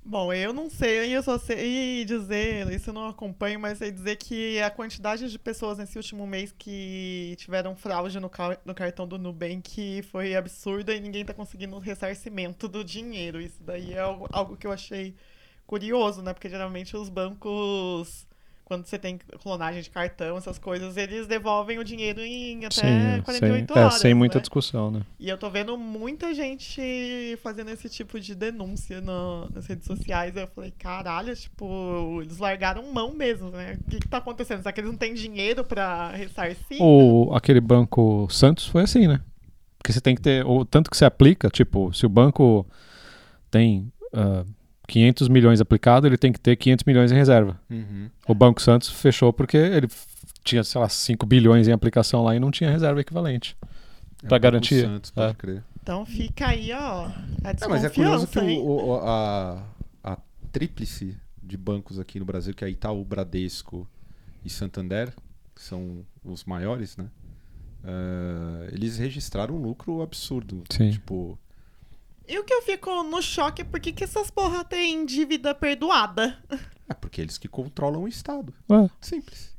[0.03, 4.17] Bom, eu não sei, eu só sei dizer, isso eu não acompanho, mas sei dizer
[4.17, 9.07] que a quantidade de pessoas nesse último mês que tiveram fraude no, ca- no cartão
[9.07, 13.41] do Nubank foi absurda e ninguém tá conseguindo o ressarcimento do dinheiro.
[13.41, 15.15] Isso daí é algo, algo que eu achei
[15.67, 16.33] curioso, né?
[16.33, 18.27] Porque geralmente os bancos,
[18.71, 23.23] quando você tem clonagem de cartão, essas coisas, eles devolvem o dinheiro em até Sim,
[23.25, 23.95] 48 sem, horas.
[23.97, 24.41] é, sem muita né?
[24.43, 25.03] discussão, né?
[25.19, 30.37] E eu tô vendo muita gente fazendo esse tipo de denúncia no- nas redes sociais.
[30.37, 33.77] Eu falei, caralho, tipo, eles largaram mão mesmo, né?
[33.85, 34.59] O que, que tá acontecendo?
[34.63, 36.81] Será que eles não têm dinheiro pra ressarcir?
[36.81, 39.21] O, aquele banco Santos foi assim, né?
[39.79, 40.47] Porque você tem que ter.
[40.47, 42.65] O tanto que você aplica, tipo, se o banco
[43.51, 44.45] tem ah,
[44.91, 47.59] 500 milhões aplicado, ele tem que ter 500 milhões em reserva.
[48.27, 49.89] O Banco Santos fechou porque ele
[50.45, 53.57] tinha, sei lá, 5 bilhões em aplicação lá e não tinha reserva equivalente.
[54.23, 54.83] É Banco garantir.
[54.85, 55.35] Santos, pode É.
[55.35, 55.65] crer.
[55.83, 57.07] Então fica aí, ó,
[57.45, 59.65] a É, mas é curioso que o, o- a,
[60.05, 60.19] a
[60.53, 63.89] tríplice de bancos aqui no Brasil, que é Itaú, Bradesco
[64.45, 65.13] e Santander,
[65.55, 67.07] que são os maiores, né?
[67.85, 70.63] Eh, eles registraram um lucro absurdo.
[70.71, 70.91] Sim.
[70.91, 71.39] Tipo,
[72.31, 76.39] E o que eu fico no choque é por que essas porra têm dívida perdoada?
[76.89, 78.55] é porque eles que controlam o Estado.
[78.71, 79.53] Ué, Simples.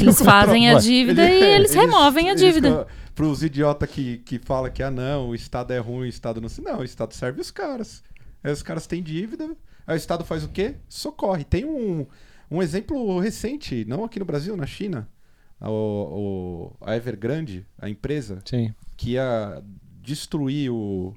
[0.00, 0.80] Eles fazem a Ué.
[0.80, 2.86] dívida e eles removem a dívida.
[3.14, 6.40] Para os idiotas que, que falam que, ah, não, o Estado é ruim, o Estado
[6.40, 6.48] não...
[6.64, 8.02] Não, o Estado serve os caras.
[8.42, 9.54] Aí os caras têm dívida,
[9.86, 10.76] aí o Estado faz o quê?
[10.88, 11.44] Socorre.
[11.44, 12.06] Tem um,
[12.50, 15.06] um exemplo recente, não aqui no Brasil, na China.
[15.60, 18.74] A, o, a Evergrande, a empresa, sim.
[18.96, 19.62] que ia
[20.02, 21.14] destruir o-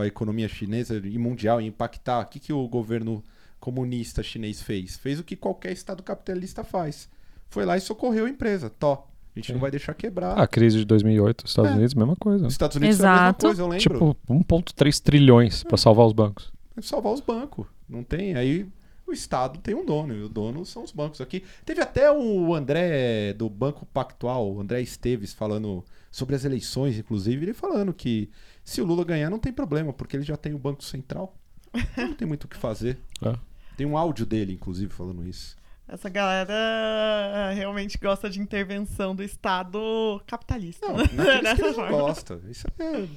[0.00, 2.20] a economia chinesa e mundial, e impactar.
[2.20, 3.22] O que, que o governo
[3.60, 4.96] comunista chinês fez?
[4.96, 7.08] Fez o que qualquer Estado capitalista faz.
[7.48, 8.68] Foi lá e socorreu a empresa.
[8.70, 9.52] Tó, a gente Sim.
[9.54, 10.38] não vai deixar quebrar.
[10.38, 11.74] A crise de 2008, os Estados É.
[11.74, 12.46] Unidos, mesma coisa.
[12.46, 13.46] Os Estados Unidos foi a mesma Exato.
[13.46, 13.82] coisa, eu lembro.
[13.82, 16.52] Tipo, 1,3 trilhões pra salvar os bancos.
[16.76, 17.66] É salvar os bancos.
[17.88, 18.34] Não tem.
[18.36, 18.66] Aí
[19.06, 21.42] o Estado tem um dono, e o dono são os bancos aqui.
[21.64, 27.44] Teve até o André do Banco Pactual, o André Esteves, falando sobre as eleições, inclusive,
[27.46, 28.28] ele falando que
[28.68, 31.34] se o Lula ganhar não tem problema, porque ele já tem o Banco Central.
[31.74, 32.98] Então não tem muito o que fazer.
[33.22, 33.34] É.
[33.78, 35.56] Tem um áudio dele, inclusive, falando isso.
[35.88, 40.86] Essa galera realmente gosta de intervenção do Estado capitalista.
[40.86, 41.40] Não, né?
[41.40, 42.42] naqueles que gosta.
[42.46, 43.08] Isso é.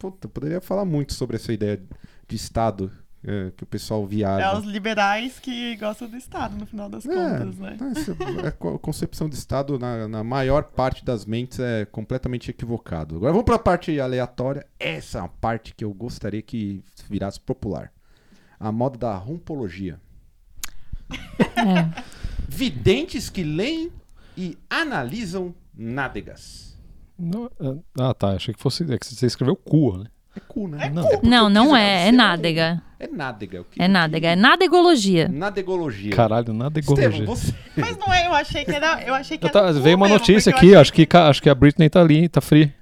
[0.00, 1.80] Puta, eu poderia falar muito sobre essa ideia
[2.26, 2.90] de Estado
[3.24, 4.58] é, que o pessoal É viaja.
[4.58, 7.76] os liberais que gostam do Estado, no final das contas, né?
[7.96, 13.16] Essa é, a concepção de Estado, na, na maior parte das mentes, é completamente equivocado.
[13.16, 14.66] Agora vamos para a parte aleatória.
[14.78, 17.92] Essa é uma parte que eu gostaria que virasse popular.
[18.58, 20.00] A moda da rumpologia.
[21.10, 22.02] É.
[22.48, 23.92] Videntes que leem
[24.36, 26.76] e analisam nádegas.
[27.18, 27.50] Não,
[27.98, 28.30] ah, tá.
[28.30, 28.84] Achei que fosse.
[28.92, 30.06] É que você escreveu cu, né?
[30.38, 30.90] É cu, né?
[30.94, 31.02] Não.
[31.08, 32.08] porque Não, eu não quis é.
[32.08, 32.82] É nádega.
[33.00, 33.58] É nádega.
[33.78, 34.28] É nádega.
[34.28, 35.28] que- É nadegologia.
[35.28, 36.12] Nadegologia.
[36.12, 37.26] Caralho, nada Estevão, ecologia.
[37.26, 37.54] você...
[37.76, 39.02] Mas não é, eu achei que era.
[39.02, 41.54] Eu achei que Eu tá- cu veio uma notícia aqui, acho que, acho que a
[41.54, 42.72] Britney tá ali, tá free.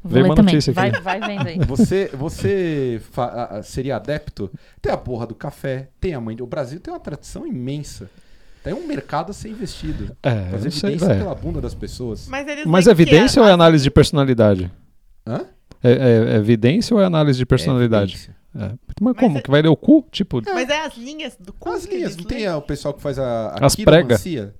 [0.00, 0.54] Vou Veio uma também.
[0.54, 1.00] notícia aqui.
[1.00, 1.58] Vai, vai vendo aí.
[1.66, 4.50] Você, você fa- a- a- seria adepto?
[4.80, 6.36] Tem a porra do café, tem a mãe.
[6.40, 8.08] O Brasil tem uma tradição imensa.
[8.62, 10.16] Tem um mercado a ser investido.
[10.22, 11.18] É, Fazer eu sei, evidência é.
[11.18, 12.28] pela bunda das pessoas.
[12.28, 14.70] Mas, Mas é evidência que ou é análise de personalidade?
[15.26, 15.44] Hã?
[15.82, 18.14] É, é- é evidência ou é análise de personalidade?
[18.14, 18.36] evidência.
[18.56, 18.72] É.
[19.00, 19.38] Mas como?
[19.38, 20.04] é- Que vai ler o cu?
[20.10, 21.70] Tipo, Mas é as linhas do cu.
[21.70, 24.02] As linhas, não tem o pessoal que faz a, a As prega.
[24.16, 24.54] quiromancia?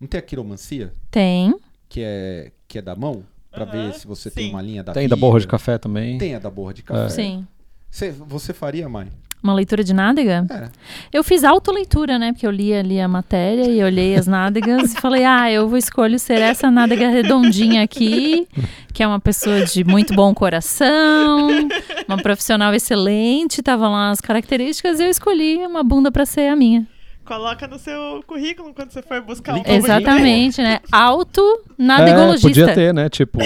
[0.00, 0.92] Não tem a quiromancia?
[1.10, 1.54] Tem.
[1.88, 3.24] Que é, que é da mão?
[3.50, 4.50] Pra Aham, ver se você tem sim.
[4.50, 5.26] uma linha da tem da vida.
[5.26, 6.18] borra de café também.
[6.18, 7.04] Tem a da borra de café.
[7.04, 7.08] É.
[7.08, 7.46] Sim.
[7.88, 9.06] Você, você faria, mãe?
[9.44, 10.46] Uma leitura de nádega?
[10.50, 10.68] É.
[11.12, 12.32] Eu fiz autoleitura, né?
[12.32, 15.76] Porque eu li ali a matéria e olhei as nádegas e falei, ah, eu vou
[15.76, 18.48] escolher ser essa nádega redondinha aqui,
[18.94, 21.68] que é uma pessoa de muito bom coração,
[22.08, 26.56] uma profissional excelente, estavam lá as características e eu escolhi uma bunda pra ser a
[26.56, 26.86] minha.
[27.26, 30.80] Coloca no seu currículo quando você for buscar um Exatamente, né?
[30.90, 31.42] Auto
[31.78, 32.48] É, nadegologista.
[32.48, 33.10] podia ter, né?
[33.10, 33.40] Tipo,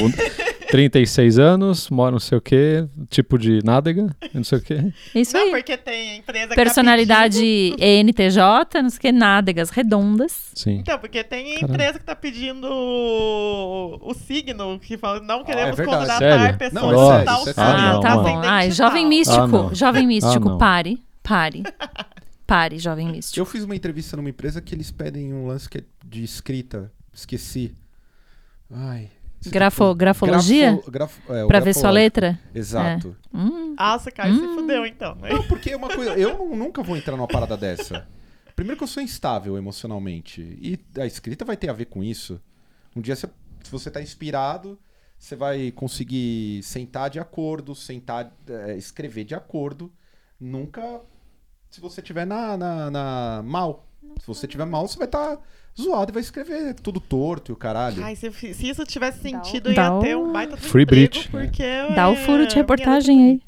[0.71, 4.93] 36 anos, mora não sei o quê, tipo de nádega, não sei o quê.
[5.15, 5.51] Isso Não, aí.
[5.51, 10.51] porque tem empresa que tá Personalidade pedindo- ENTJ, não sei o que, nádegas redondas.
[10.55, 10.79] Sim.
[10.79, 11.73] Então, porque tem Caralho.
[11.73, 15.99] empresa que tá pedindo o, o signo, que fala, não queremos é verdade.
[16.07, 16.59] contratar Sério?
[16.59, 17.63] pessoas Não, é de sério, tal é signo.
[17.65, 18.23] Ah, não, tá mano.
[18.23, 18.41] bom.
[18.45, 19.47] Ai, jovem Ah, místico.
[19.49, 19.75] não.
[19.75, 20.59] jovem místico, não.
[20.59, 21.03] pare.
[21.23, 21.63] Pare.
[22.47, 23.39] Pare, jovem místico.
[23.41, 26.91] Eu fiz uma entrevista numa empresa que eles pedem um lance que é de escrita.
[27.13, 27.75] Esqueci.
[28.71, 29.11] Ai.
[29.47, 30.73] Grafo- grafologia?
[30.73, 32.39] Grafo- grafo- é, Pra ver sua letra?
[32.55, 33.17] Exato.
[33.33, 34.55] Hum, Nossa, cara, se Hum.
[34.57, 35.15] fudeu então.
[35.15, 35.31] Né?
[35.33, 36.15] Não, porque uma coisa.
[36.19, 38.07] Eu nu- nunca vou entrar numa parada dessa.
[38.57, 40.41] Primeiro que eu sou instável emocionalmente.
[40.61, 42.41] E a escrita vai ter a ver com isso.
[42.97, 43.29] Um dia, você-
[43.63, 44.77] se você tá inspirado,
[45.17, 49.93] você vai conseguir sentar de acordo, sentar, é, escrever de acordo.
[50.41, 51.01] Nunca
[51.71, 53.87] se você tiver na, na, na- mal.
[54.21, 55.39] Se você tiver mal, você vai estar
[55.81, 58.03] zoado e vai escrever tudo torto e o caralho.
[58.03, 61.11] Ai, se, se isso tivesse sentido, dá ia o- ter um baita do Free emprego,
[61.13, 61.29] Brit.
[61.31, 61.63] porque
[61.95, 63.43] Dá o é- furo de reportagem é aí.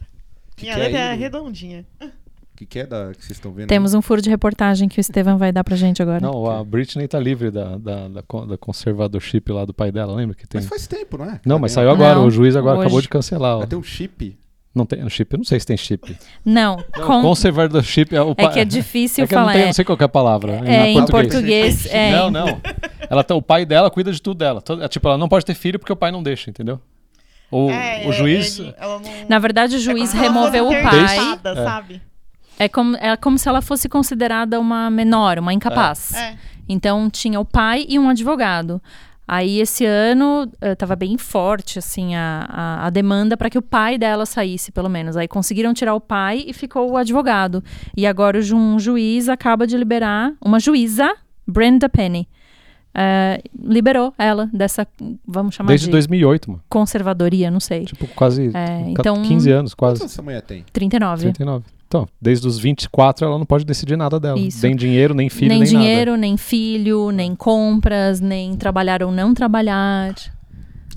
[0.57, 1.19] Que Minha que é letra é aí?
[1.19, 1.87] redondinha.
[2.03, 3.69] O que, que é da, que vocês estão vendo?
[3.69, 6.21] Temos um furo de reportagem que o Estevam vai dar pra gente agora.
[6.21, 10.37] Não, a Britney tá livre da, da, da, da conservadorship lá do pai dela, lembra
[10.37, 10.61] que tem?
[10.61, 11.41] Mas faz tempo, não é?
[11.47, 11.77] Não, mas bem.
[11.77, 12.87] saiu agora, Não, o juiz agora hoje.
[12.87, 13.59] acabou de cancelar.
[13.59, 14.39] Vai ter um chip.
[14.81, 16.17] Não tem chip, eu não sei se tem chip.
[16.45, 19.53] Não, Não, com- conservadorship é o é que é difícil É que eu não, falar.
[19.55, 20.61] tenho, é, não sei qual que é a palavra.
[20.65, 21.33] é, em português.
[21.33, 21.87] português.
[21.93, 22.61] É, Não, não.
[23.09, 24.63] Ela tá, o pai dela cuida de tudo dela.
[24.83, 26.81] É, tipo, ela não pode ter filho porque o pai não deixa, entendeu?
[27.51, 28.59] O, É, o juiz.
[28.61, 31.05] ele- ela não- Na verdade, o é juiz removeu o pai.
[31.45, 31.55] É.
[31.65, 32.01] sabe?
[32.59, 36.15] É como, é como se ela fosse considerada uma menor, uma incapaz.
[36.15, 36.35] É.
[36.69, 38.81] Então tinha o pai e um advogado.
[39.33, 43.97] Aí esse ano estava bem forte assim a, a, a demanda para que o pai
[43.97, 45.17] dela saísse, pelo menos.
[45.17, 47.63] Aí conseguiram tirar o pai e ficou o advogado.
[47.97, 51.15] E agora um juiz acaba de liberar, uma juíza,
[51.47, 52.29] Brenda Penny,
[52.93, 54.85] eh, liberou ela dessa,
[55.25, 56.63] vamos chamar Desde de 2008, mano.
[56.69, 57.85] conservadoria, não sei.
[57.85, 60.03] Tipo, quase É, então- 15 anos, Quantos quase.
[60.03, 60.65] anos essa mulher tem?
[60.73, 61.23] 39.
[61.23, 61.65] 39.
[61.91, 64.39] Então, desde os 24 ela não pode decidir nada dela.
[64.39, 64.65] Isso.
[64.65, 69.35] Nem dinheiro, nem filho, nem nem, dinheiro, nem filho, nem compras, nem trabalhar ou não
[69.35, 70.15] trabalhar.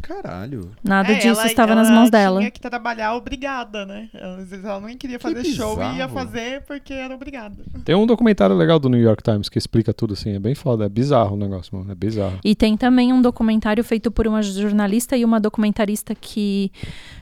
[0.04, 0.70] Caralho.
[0.84, 2.40] Nada É, disso ela- estava ela nas mãos dela.
[2.42, 4.08] tinha que trabalhar obrigada, né?
[4.14, 7.56] Às vezes ela não queria fazer show e ia fazer porque era obrigada.
[7.72, 7.84] nada.
[7.84, 10.36] Tem um documentário legal do New York Times que explica tudo assim.
[10.36, 10.86] É bem foda.
[10.86, 11.92] É bizarro o negócio, mano.
[11.92, 12.38] É bizarro.
[12.44, 16.72] E tem também um documentário feito por uma jornalista e uma documentarista que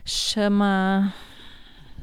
[0.04, 1.14] chama.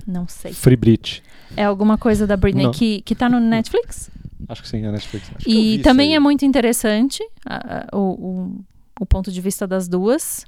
[0.09, 0.53] Não sei.
[0.55, 1.23] Free Brit.
[1.55, 2.73] É alguma coisa da Britney Não.
[2.73, 4.11] que, que tá no Netflix.
[4.49, 5.31] Acho que sim, é Netflix.
[5.37, 8.61] Acho E também é muito interessante a- a- o, o,
[9.01, 10.47] o ponto de vista das duas.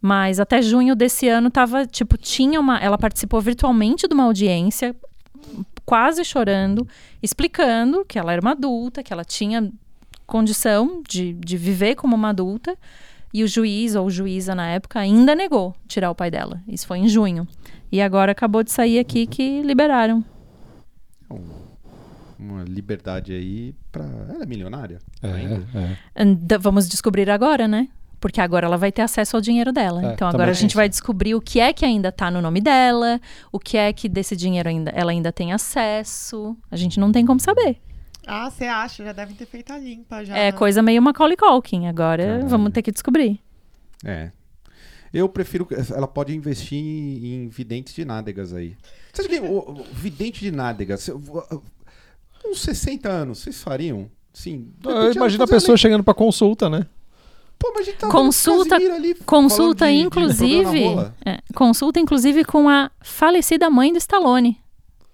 [0.00, 2.78] Mas até junho desse ano tava, tipo, tinha uma.
[2.78, 4.94] Ela participou virtualmente de uma audiência,
[5.84, 6.86] quase chorando,
[7.22, 9.70] explicando que ela era uma adulta, que ela tinha
[10.26, 12.76] condição de, de viver como uma adulta.
[13.34, 16.62] E o juiz ou juíza na época ainda negou tirar o pai dela.
[16.66, 17.46] Isso foi em junho.
[17.90, 20.24] E agora acabou de sair aqui que liberaram.
[22.38, 24.04] Uma liberdade aí pra.
[24.04, 25.00] Ela é milionária?
[25.22, 25.66] É, ainda?
[25.74, 26.58] é.
[26.58, 27.88] Vamos descobrir agora, né?
[28.20, 30.10] Porque agora ela vai ter acesso ao dinheiro dela.
[30.10, 32.60] É, então agora a gente vai descobrir o que é que ainda tá no nome
[32.60, 33.20] dela,
[33.52, 36.56] o que é que desse dinheiro ainda, ela ainda tem acesso.
[36.70, 37.80] A gente não tem como saber.
[38.26, 39.04] Ah, você acha?
[39.04, 40.36] Já devem ter feito a limpa já.
[40.36, 40.52] É né?
[40.52, 41.86] coisa meio Macaulay Culkin.
[41.86, 42.48] Agora Caralho.
[42.48, 43.40] vamos ter que descobrir.
[44.04, 44.30] É.
[45.12, 45.66] Eu prefiro.
[45.94, 48.76] Ela pode investir em, em videntes de nádegas aí.
[49.12, 51.08] Você acha que o, o vidente de nádegas.
[52.46, 54.08] Uns 60 anos, vocês fariam?
[54.32, 54.68] Sim.
[54.78, 56.86] de Ah, Imagina a pessoa chegando pra consulta, né?
[57.58, 60.84] Pô, mas a gente tá Consulta- ali Consulta, de- de inclusive.
[60.84, 61.14] rola.
[61.26, 64.56] é, consulta, inclusive, com a falecida mãe do Stallone.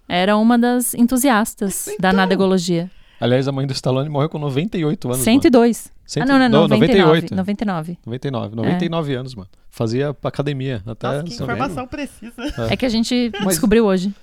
[0.07, 2.13] Era uma das entusiastas da Então.
[2.13, 2.91] nadegologia.
[3.19, 5.21] Aliás, a mãe do Stallone morreu com 98 anos.
[5.23, 5.91] 102.
[6.17, 6.31] Mano.
[6.31, 7.01] Ah, não, não, Não, 99.
[7.31, 7.35] 98.
[7.35, 7.97] 99.
[8.05, 8.55] 99.
[8.55, 9.49] 99 anos, mano.
[9.75, 11.05] Fazia academia até.
[11.07, 12.33] Nossa, que informação precisa.
[12.71, 14.13] É que a gente Mas- descobriu hoje.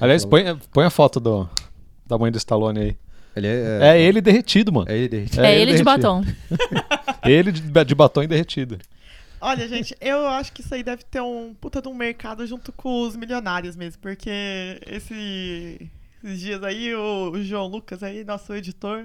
[0.00, 1.46] Aliás, põe, põe a foto do,
[2.06, 2.96] da mãe do Stallone aí.
[3.36, 4.90] Ele é, É, ele derretido, mano.
[4.90, 5.44] É ele derretido.
[5.44, 6.24] É, É, ele ele de batom.
[7.22, 8.78] Ele de, de batom e derretido.
[9.40, 12.72] Olha, gente, eu acho que isso aí deve ter um puta de um mercado junto
[12.72, 15.90] com os milionários mesmo, porque esse-
[16.24, 19.04] esses dias aí o, o João Lucas aí, nosso editor,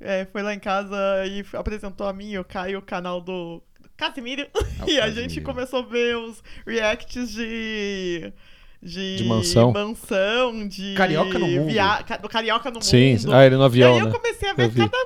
[0.00, 0.96] é, foi lá em casa
[1.26, 3.62] e apresentou a mim e o Caio o canal do
[4.06, 8.32] Casimiro o e a gente começou a ver os reacts de
[8.82, 9.70] de, De mansão.
[9.72, 11.68] mansão, de Carioca no mundo.
[11.70, 13.32] via- Carioca no Sim, mundo.
[13.32, 14.12] ah, ele no E avião, aí eu né?
[14.12, 14.96] comecei a ver cada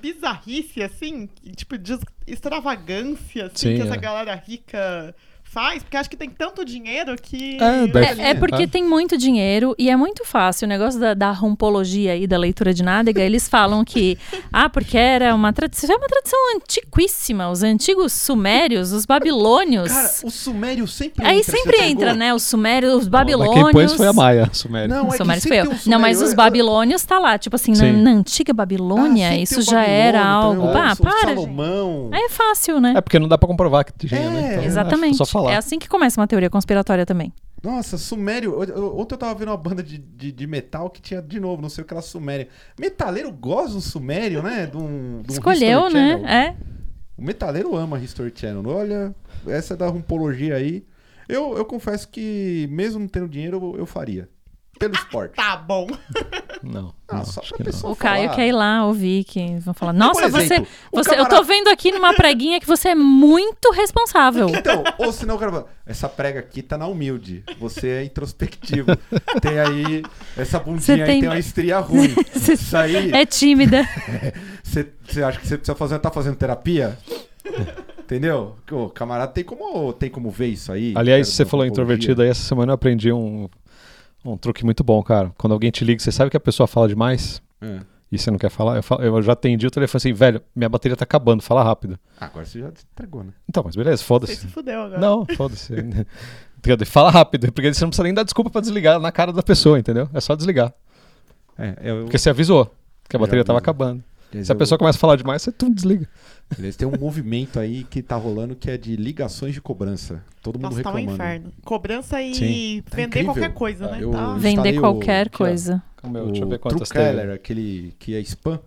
[0.00, 3.98] bizarrice, assim, e, tipo, de extravagância, assim, Sim, que essa é.
[3.98, 5.14] galera rica
[5.54, 7.56] faz, porque acho que tem tanto dinheiro que...
[7.62, 8.68] É, deve- É, é porque Ah.
[8.68, 10.66] tem muito dinheiro e é muito fácil.
[10.66, 14.18] O negócio da, da rompologia aí, da leitura de nádega, eles falam que,
[14.52, 17.48] ah, porque era uma tradição, é uma tradição antiquíssima.
[17.50, 19.92] Os antigos sumérios, os babilônios.
[19.92, 21.52] Cara, o Sumério sempre aí entra.
[21.56, 22.18] sempre entra, pegou?
[22.18, 22.34] né?
[22.34, 23.54] Os sumérios, os babilônios.
[23.64, 24.88] quem pôs foi a Maia, Sumério.
[24.88, 25.70] Não, é Sumérios foi eu.
[25.70, 27.38] um Não, mas os babilônios tá lá.
[27.38, 30.68] Tipo assim, na, na antiga Ah, Babilônia, sempre isso já era algo.
[30.68, 31.34] Ah, para, gente.
[31.34, 32.10] Salomão.
[32.12, 32.94] É fácil, né?
[32.96, 34.52] É porque não dá pra comprovar que tinha, É, né?
[34.54, 35.14] Então, Exatamente.
[35.14, 35.43] É só falar.
[35.52, 37.32] É assim que começa uma teoria conspiratória também.
[37.62, 38.60] Nossa, Sumério.
[38.60, 41.70] Ontem eu tava vendo uma banda de, de, de metal que tinha, de novo, não
[41.70, 42.46] sei o que era Sumério.
[42.78, 44.66] Metaleiro gosta do Sumério, né?
[44.66, 46.22] De um, de um Escolheu, né?
[46.26, 46.56] É.
[47.16, 48.66] O metaleiro ama History Channel.
[48.66, 49.14] Olha,
[49.46, 50.84] essa da rumpologia aí.
[51.26, 54.28] Eu, eu confesso que, mesmo não tendo dinheiro, eu, eu faria.
[54.78, 55.36] Pelo esporte.
[55.36, 55.86] Tá bom.
[56.62, 57.72] Não, Ah, não, só acho pra que não.
[57.72, 58.36] pessoa O Caio falar.
[58.36, 60.58] quer ir lá ouvir, que vão falar, nossa, exemplo, você,
[60.92, 64.48] você eu camarada- tô vendo aqui numa preguinha que você é muito responsável.
[64.48, 67.44] Então, ou senão o cara fala, essa prega aqui tá na humilde.
[67.58, 68.86] Você é introspectivo.
[69.42, 70.02] Tem aí,
[70.36, 72.14] essa bundinha aí tem- tem uma estria ruim.
[72.34, 73.82] Isso aí, É tímida.
[74.62, 76.96] você você acha que você precisa fazer, tá fazendo terapia?
[77.98, 78.56] Entendeu?
[78.70, 80.92] O camarada tem como, tem como ver isso aí.
[80.94, 83.48] Aliás, cara, você falou introvertido aí, essa semana eu aprendi um,
[84.24, 85.32] um truque muito bom, cara.
[85.38, 87.80] Quando alguém te liga, você sabe que a pessoa fala demais É.
[88.10, 88.76] e você não quer falar?
[88.76, 91.98] Eu, falo- eu já atendi o telefone assim, velho, minha bateria tá acabando, fala rápido.
[92.20, 93.32] Ah, agora você já entregou, né?
[93.48, 94.36] Então, mas beleza, Você foda-se.
[94.36, 95.00] se fudeu agora.
[95.00, 95.72] Não, foda-se.
[95.72, 96.06] Entendeu?
[96.86, 99.78] Fala rápido, porque você não precisa nem dar desculpa pra desligar na cara da pessoa,
[99.78, 100.08] entendeu?
[100.14, 100.72] É só desligar.
[101.58, 102.74] É, eu, Porque você avisou
[103.08, 104.02] que a bateria tava acabando.
[104.42, 106.08] Se a pessoa começa a falar demais, você tum, desliga.
[106.58, 110.22] Eles têm um movimento aí que tá rolando que é de ligações de cobrança.
[110.42, 111.14] Todo mundo Nossa, tá um reclamando.
[111.22, 111.52] inferno.
[111.64, 112.82] Cobrança e Sim.
[112.88, 113.32] Tá vender incrível.
[113.34, 113.98] qualquer coisa, né?
[114.00, 114.34] Eu- Tá.
[114.34, 115.36] Vender o- qualquer ó.
[115.38, 115.82] coisa.
[116.02, 117.34] O deixa eu ver quantas Truecaller, tem.
[117.34, 118.60] aquele que é spam.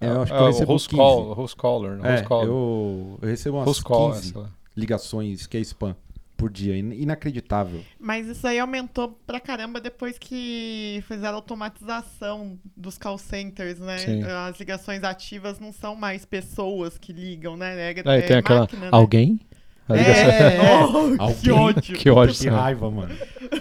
[0.00, 1.00] É, eu acho que É, eu o recebo host 15.
[1.00, 2.08] call, host caller, né?
[2.08, 2.46] É, host caller.
[2.48, 4.48] eu, eu recebo umas Host call, 15 essa lá.
[4.76, 5.94] ligações que é spam
[6.42, 6.76] por dia.
[6.76, 7.80] In- Inacreditável.
[8.00, 13.98] Mas isso aí aumentou pra caramba depois que fizeram a automatização dos call centers, né?
[13.98, 14.22] Sim.
[14.24, 17.92] As ligações ativas não são mais pessoas que ligam, né?
[17.92, 18.60] É, Aí é tem aquela.
[18.60, 18.88] máquina, né?
[18.90, 19.40] Alguém?
[19.88, 21.52] A ligação- É, Oh, que Alguém?
[21.52, 21.96] ódio.
[21.96, 22.34] Que ódio.
[22.40, 23.14] Que raiva, mano.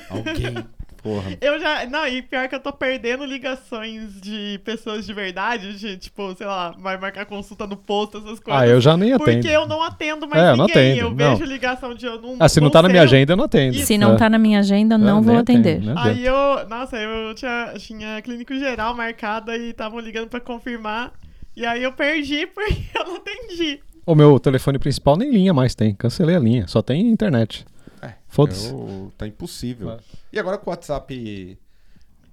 [0.09, 0.55] Alguém.
[1.03, 1.31] Porra.
[1.41, 1.85] Eu já.
[1.87, 6.45] Não, e pior que eu tô perdendo ligações de pessoas de verdade, de tipo, sei
[6.45, 8.61] lá, vai marcar consulta no posto, essas coisas.
[8.61, 9.31] Ah, eu já nem atendo.
[9.41, 10.91] Porque eu não atendo mais É, eu não ninguém.
[10.91, 11.35] atendo, eu não.
[11.37, 12.35] vejo ligação de eu não.
[12.39, 13.75] Ah, se não tá na minha eu- agenda, eu não atendo.
[13.77, 13.87] Isso.
[13.87, 14.17] Se não É.
[14.17, 15.77] tá na minha agenda, não Eu vou nem atender.
[15.77, 15.95] atendo, né?
[15.97, 21.11] Aí eu, nossa, eu tinha, tinha clínico geral marcada e estavam ligando pra confirmar.
[21.55, 23.79] E aí eu perdi porque eu não atendi.
[24.05, 25.93] O meu telefone principal nem linha mais tem.
[25.95, 26.67] Cancelei a linha.
[26.67, 27.65] Só tem internet.
[28.01, 28.67] É, Foda-se.
[28.69, 29.91] eu- tá impossível.
[29.91, 29.99] É.
[30.33, 31.57] E agora com o WhatsApp.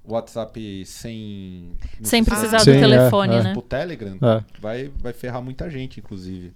[0.04, 1.72] o WhatsApp sem.
[2.02, 3.42] Sem precisar Sim, do é, telefone, é.
[3.42, 3.52] né?
[3.52, 4.44] Pro Telegram, É.
[4.61, 6.54] vai, vai ferrar muita gente, inclusive.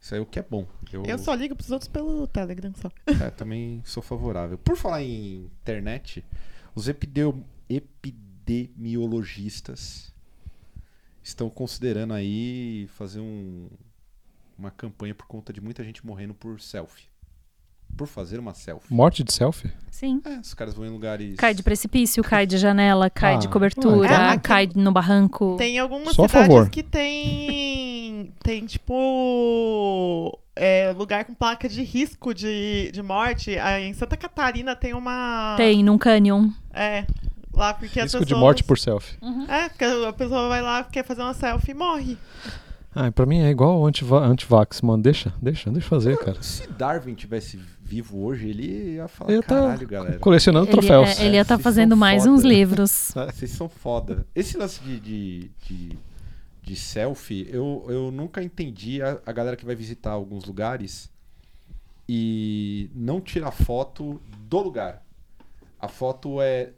[0.00, 0.66] Isso aí é o que é bom.
[0.92, 2.90] Eu, Eu só ligo pros outros pelo Telegram só.
[3.24, 4.56] é, também sou favorável.
[4.56, 6.24] Por falar em internet,
[6.74, 10.14] os epideu- epidemiologistas
[11.22, 13.68] estão considerando aí fazer um,
[14.56, 17.08] uma campanha por conta de muita gente morrendo por selfie.
[17.96, 18.92] Por fazer uma selfie.
[18.92, 19.70] Morte de selfie?
[19.90, 20.20] Sim.
[20.24, 21.36] É, os caras vão em lugares.
[21.36, 25.56] Cai de precipício, cai de janela, cai Ah, de cobertura, ah, cai no barranco.
[25.56, 26.68] Tem algumas Só cidades favor.
[26.68, 30.38] que tem tem, tipo.
[30.54, 33.58] é, lugar com placa de risco de, de morte.
[33.58, 35.54] Aí, em Santa Catarina tem uma.
[35.56, 36.50] Tem, num canyon.
[36.72, 37.06] É.
[37.52, 38.26] Lá porque as Risco pessoas.
[38.26, 39.16] de morte por selfie.
[39.48, 42.18] É, porque a pessoa vai lá, quer fazer uma selfie e morre.
[42.94, 45.02] Ah, pra mim é igual o antiva- antivax, mano.
[45.02, 46.42] Deixa, deixa, deixa fazer, cara.
[46.42, 50.18] Se Darwin tivesse vivo hoje, ele ia falar, Ele tá caralho, galera.
[50.18, 51.20] colecionando Ele, troféus.
[51.20, 52.34] é, ele ia estar Vocês fazendo mais foda.
[52.34, 53.12] uns livros.
[53.32, 54.26] Vocês são foda.
[54.34, 55.98] Esse lance de, de, de,
[56.62, 61.08] de selfie, eu, eu nunca entendi a, a galera que vai visitar alguns lugares
[62.08, 65.04] e não tira foto do lugar.
[65.78, 66.70] A foto é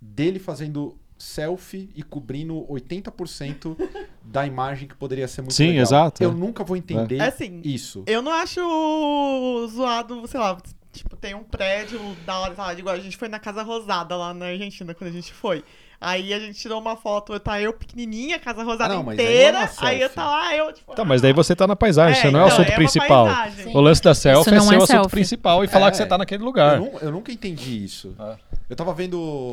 [0.00, 3.76] dele fazendo selfie e cobrindo 80%
[4.24, 5.82] da imagem que poderia ser muito Sim, legal.
[5.82, 6.34] exato, Eu é.
[6.34, 8.02] nunca vou entender É assim, isso.
[8.06, 8.60] Eu não acho
[9.68, 10.56] zoado, sei lá,
[10.92, 14.16] tipo, tem um prédio da hora, sei lá, igual a gente foi na Casa Rosada
[14.16, 15.64] lá na Argentina quando a gente foi.
[16.00, 19.24] Aí a gente tirou uma foto, tá eu pequenininha, Casa Rosada Ah, não, mas aí
[19.24, 20.94] inteira, não é aí eu tá lá, eu, tipo...
[20.94, 23.24] Tá, mas daí você tá na paisagem, você não é o então, assunto uma principal.
[23.26, 23.74] paisagem.
[23.76, 25.90] O lance da selfie é não ser é o assunto principal e falar É.
[25.92, 26.78] que você tá naquele Eu, lugar.
[26.78, 28.14] nu- eu nunca entendi isso.
[28.20, 28.36] É.
[28.68, 29.52] Eu tava vendo.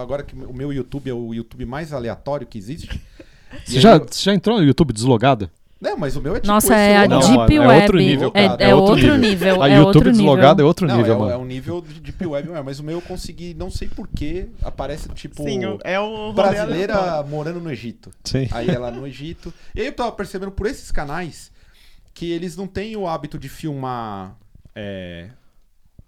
[0.00, 2.88] Agora que o meu YouTube é o YouTube mais aleatório que existe.
[3.66, 5.50] Você já, você já entrou no YouTube deslogado?
[5.78, 6.46] Não, mas o meu é tipo.
[6.46, 7.82] Nossa, é a Deep é Web.
[7.82, 9.30] outro nível, é, cara, é é outro outro nível.
[9.30, 9.62] nível.
[9.62, 10.66] A é YouTube outro deslogado é nível.
[10.68, 11.30] outro Não, nível, é, mano.
[11.32, 14.48] é um nível de Deep Web, é, mas o meu eu consegui, não sei porquê,
[14.62, 15.42] aparece tipo.
[15.42, 18.10] Sim, é o brasileira morando no Egito.
[18.22, 18.48] Sim.
[18.52, 19.52] Aí ela no Egito.
[19.74, 21.50] E aí eu tava percebendo por esses canais
[22.14, 24.36] que eles não têm o hábito de filmar.
[24.74, 25.30] É,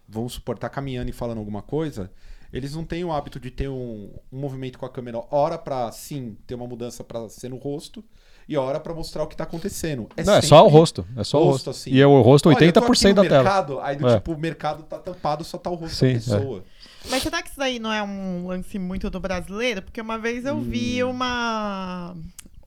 [0.09, 2.11] vamos supor, tá caminhando e falando alguma coisa.
[2.57, 5.91] Eles não têm o hábito de ter um, um movimento com a câmera, hora pra
[5.91, 8.03] sim ter uma mudança pra ser no rosto
[8.49, 10.09] e hora pra mostrar o que tá acontecendo.
[10.25, 11.05] não, é só o rosto.
[11.17, 11.71] É só o rosto, rosto.
[11.71, 11.91] assim.
[11.91, 13.43] E é o rosto Olha, eu tô aqui 80% no da tela.
[13.43, 14.17] mercado, Aí do É.
[14.17, 16.65] tipo, o mercado tá tampado, só tá o rosto Sim, da pessoa.
[17.11, 19.83] Mas será que isso daí não é um lance muito do brasileiro?
[19.83, 21.11] Porque uma vez eu vi Hum.
[21.11, 22.15] uma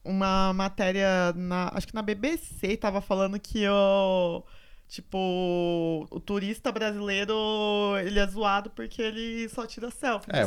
[0.04, 4.42] uma matéria na, acho que na BBC tava falando que o
[4.88, 5.18] tipo
[6.10, 7.34] o turista brasileiro
[8.04, 10.30] ele é zoado porque ele só tira selfie.
[10.32, 10.42] É.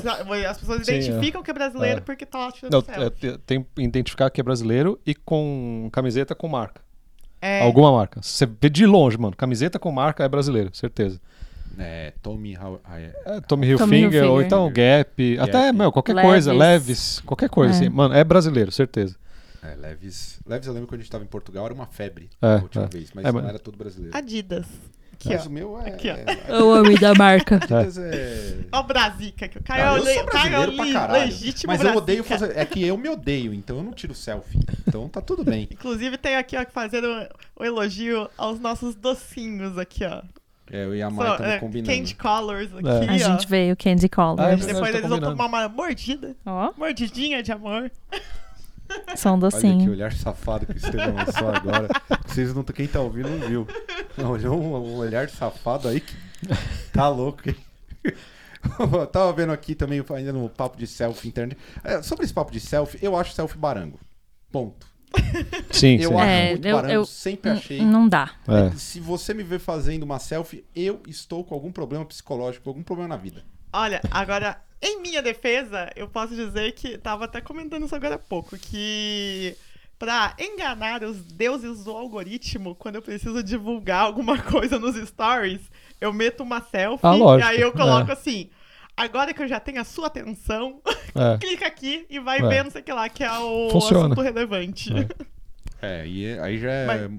[0.47, 2.01] As pessoas Sim, identificam que é brasileiro É.
[2.01, 3.27] porque tá lá tirando Não, selfie.
[3.27, 6.81] é, te- tem que identificar que é brasileiro e com camiseta com marca.
[7.41, 7.61] É.
[7.61, 8.21] Alguma marca.
[8.21, 9.35] Você vê de longe, mano.
[9.35, 11.19] Camiseta com marca é brasileiro, certeza.
[11.79, 13.13] É, Tommy How- ah, é.
[13.25, 14.29] É, Tommy Hilfiger, Tommy Hilfiger.
[14.31, 16.29] ou então Gap, até, meu, qualquer Leves.
[16.29, 17.77] coisa, Leves, qualquer coisa, É.
[17.77, 17.89] assim.
[17.89, 19.15] Mano, é brasileiro, certeza.
[19.63, 20.39] É, Leves.
[20.45, 22.85] Leves eu lembro quando a gente tava em Portugal, era uma febre É, a última
[22.85, 22.87] é.
[22.87, 24.15] vez, mas É, não mas- era todo brasileiro.
[24.17, 24.65] Adidas.
[25.13, 25.49] Aqui, mas ó.
[25.49, 25.87] o meu é.
[25.89, 26.13] Aqui, ó.
[26.15, 27.57] é- Eu amo da marca.
[27.57, 28.57] Adidas é.
[28.71, 31.25] Ó o Brasica, que o Caio Não, é le- é brasileiro pra li- caralho.
[31.25, 31.97] legítimo Mas eu Brasica.
[32.03, 32.57] odeio fazer.
[32.57, 34.59] É que eu me odeio, então eu não tiro selfie.
[34.87, 35.67] Então tá tudo bem.
[35.71, 37.27] Inclusive tem aqui, ó, que fazer o,
[37.61, 40.23] o elogio aos nossos docinhos aqui, ó.
[40.71, 41.95] É, eu e a Mai estamos é, combinando.
[41.95, 43.09] Candy Colors aqui, É.
[43.13, 44.39] A gente veio Candy Colors.
[44.39, 45.35] Ah, é Depois eles tá vão combinando.
[45.37, 46.35] tomar uma mordida.
[46.45, 47.91] Ó, Mordidinha de amor.
[49.15, 49.49] são Olha
[49.85, 51.87] que olhar safado que o Estevão lançou agora.
[52.25, 53.67] Vocês não, quem tá ouvindo não viu.
[54.17, 56.15] Não, olhou um, um olhar safado aí que
[56.93, 57.55] tá louco, hein?
[58.03, 61.57] Eu Tava vendo aqui também, ainda no papo de selfie internet.
[61.83, 63.99] É, sobre esse papo de selfie, eu acho selfie barango.
[64.51, 64.85] Ponto.
[65.71, 66.15] Sim, Eu sim.
[66.15, 67.81] acho É, muito eu- barango, eu- sempre achei.
[67.83, 68.31] Não dá.
[68.47, 68.71] É.
[68.77, 73.09] Se você me ver fazendo uma selfie, eu estou com algum problema psicológico, algum problema
[73.09, 73.43] na vida.
[73.73, 78.19] Olha, agora, em minha defesa, eu posso dizer que tava até comentando isso agora há
[78.19, 79.55] pouco, que
[79.99, 85.61] pra enganar os deuses do algoritmo, quando eu preciso divulgar alguma coisa nos stories,
[85.99, 88.13] eu meto uma selfie Ah, e lógico, aí eu coloco é.
[88.13, 88.49] assim.
[88.97, 90.81] Agora que eu já tenho a sua atenção,
[91.15, 91.37] É.
[91.37, 92.47] clica aqui e vai É.
[92.47, 94.05] ver não sei o que lá, que é o Funciona.
[94.05, 94.89] assunto relevante.
[95.81, 97.11] É, e é- aí já é, Mas-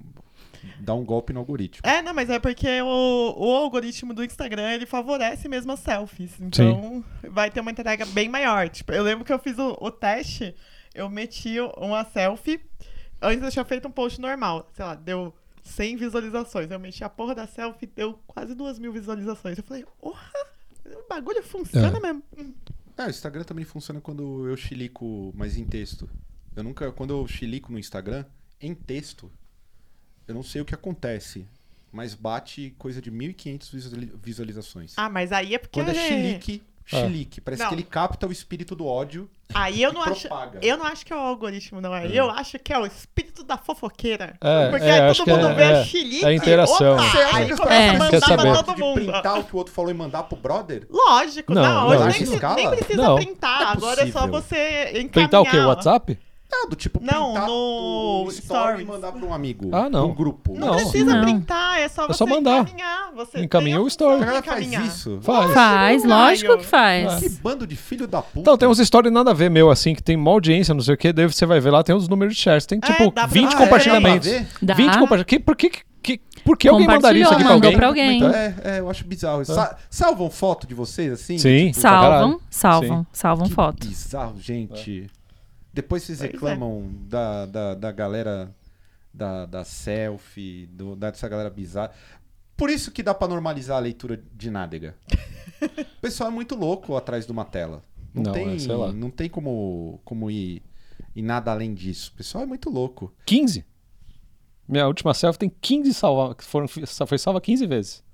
[0.80, 1.80] dá um golpe no algoritmo.
[1.88, 6.40] É, não, mas é porque o, o algoritmo do Instagram, ele favorece mesmo as selfies.
[6.40, 8.68] Então, vai ter uma entrega bem maior.
[8.68, 10.54] Tipo, eu lembro que eu fiz o, o teste,
[10.94, 12.60] eu meti uma selfie.
[13.20, 14.68] Antes eu tinha feito um post normal.
[14.74, 16.70] Sei lá, deu 100 visualizações.
[16.70, 19.56] Eu meti a porra da selfie, deu quase 2 mil visualizações.
[19.58, 20.30] Eu falei, porra,
[20.84, 22.00] o bagulho funciona É.
[22.00, 22.22] mesmo.
[22.98, 26.08] É, o Instagram também funciona quando eu chilico, mas em texto.
[26.54, 28.24] Eu nunca, quando eu chilico no Instagram,
[28.60, 29.30] em texto,
[30.28, 31.46] eu não sei o que acontece,
[31.92, 34.94] mas bate coisa de 1.500 visuali- visualizações.
[34.96, 35.80] Ah, mas aí é porque...
[35.80, 37.68] Quando é chilique, chilique, parece Não.
[37.70, 40.26] que ele capta o espírito do ódio Aí eu e não acho...
[40.62, 42.06] Eu não acho que é o algoritmo, não é.
[42.10, 44.34] Eu acho que é o espírito da fofoqueira.
[44.40, 46.24] É, Porque é, aí todo que mundo é- vê é, a chilique.
[46.24, 46.94] é a interação.
[46.94, 47.88] Opa, aí começa É.
[47.90, 48.94] a mandar pra todo de mundo.
[48.94, 50.86] printar o que o outro falou e mandar pro brother?
[50.88, 51.90] Lógico, Não, não.
[51.90, 52.54] não, hoje nem, escala?
[52.56, 53.16] nem precisa Não.
[53.16, 53.60] printar.
[53.60, 55.10] É Agora é só você encaminhar.
[55.10, 55.56] Printar o quê?
[55.58, 56.18] O WhatsApp?
[56.54, 59.70] Ah, tipo Não, printar no o story e mandar pra um amigo.
[59.72, 60.10] Ah, não.
[60.10, 60.52] Um grupo.
[60.54, 60.74] Não, Não.
[60.76, 61.22] precisa Não.
[61.22, 62.60] printar, é só É você só mandar.
[62.62, 63.12] encaminhar.
[63.14, 64.22] Você Encaminha o story.
[64.22, 65.18] A galera faz isso?
[65.22, 65.50] Faz.
[65.52, 67.14] Faz, lógico que faz.
[67.20, 68.40] Que bando de filho da puta.
[68.40, 70.94] Então, tem uns stories nada a ver meu, assim, que tem uma audiência, não sei
[70.94, 72.66] o que, daí você vai ver lá, tem os números de shares.
[72.66, 73.58] Tem, É, tipo, 20 Ah, é?
[73.58, 74.28] compartilhamentos.
[74.28, 74.66] Dá pra ver?
[74.66, 74.74] Dá.
[74.74, 75.44] 20 compartilhamentos.
[75.44, 75.70] Por que,
[76.02, 77.76] que, por que alguém mandaria isso aqui pra alguém?
[77.76, 78.24] pra alguém.
[78.26, 79.44] É, é, eu acho bizarro.
[79.44, 81.38] Sa- salvam foto de vocês, assim?
[81.38, 81.68] Sim.
[81.68, 82.40] Tipo, pra Salvam, caralho.
[82.50, 83.86] salvam, salvam que foto.
[83.86, 85.06] bizarro, gente.
[85.72, 86.32] Depois vocês Pois é.
[86.32, 88.54] reclamam da, da, da galera
[89.12, 91.92] da, da selfie, do, dessa galera bizarra.
[92.56, 94.94] Por isso que dá pra normalizar a leitura de nádega.
[95.96, 97.82] o pessoal é muito louco atrás de uma tela.
[98.14, 98.92] Não, Não, tem, é, sei lá.
[98.92, 100.62] não tem como, como ir,
[101.16, 102.10] ir nada além disso.
[102.14, 103.12] O pessoal é muito louco.
[103.24, 103.64] 15.
[104.68, 108.04] Minha última selfie tem 15 salva, que foram, foi salva 15 vezes.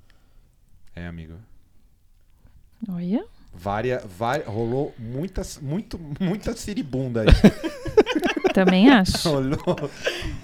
[0.94, 1.34] É, amigo.
[2.88, 3.24] Olha.
[3.52, 7.26] Vária, vária, rolou muitas, muito, muita siribunda aí.
[8.54, 9.28] Também acho.
[9.28, 9.58] rolou,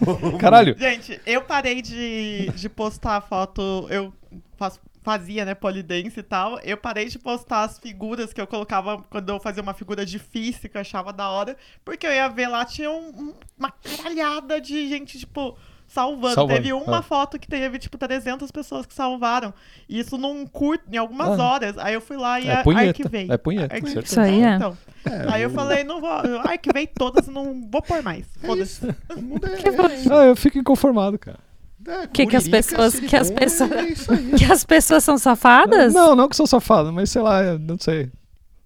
[0.04, 0.76] rolou Caralho.
[0.78, 4.12] Gente, eu parei de, de postar foto, eu
[4.56, 6.58] faço- fazia, né, polidense e tal.
[6.60, 10.68] Eu parei de postar as figuras que eu colocava quando eu fazia uma figura difícil,
[10.70, 14.60] que eu achava da hora, porque eu ia ver lá, tinha um- um- uma caralhada
[14.60, 15.56] de gente, tipo,
[15.94, 16.34] salvando.
[16.34, 17.02] Salvando, Teve uma é.
[17.02, 19.54] foto que teve, tipo, 300 pessoas que salvaram.
[19.88, 21.44] E isso num curto, em algumas Ah.
[21.44, 21.78] horas.
[21.78, 22.88] Aí eu fui lá e É a- punheta.
[22.88, 23.26] arquivei.
[23.30, 23.92] É punheta, Arquivei.
[23.94, 24.12] certeza.
[24.12, 24.56] Isso aí é.
[24.56, 24.76] Então,
[25.06, 28.24] É, aí eu falei, não vou, eu arquivei todas e não vou pôr mais.
[28.42, 28.86] É Foda-se.
[28.86, 28.94] isso.
[29.16, 29.72] O mundo é, Que é,
[30.12, 31.38] Ah, eu fico inconformado, cara.
[31.86, 33.84] é, Que que as pessoas- que as pessoas- é.
[34.38, 35.92] Que as pessoas são safadas?
[35.94, 38.10] Não, não que sou safado, mas sei lá, não sei.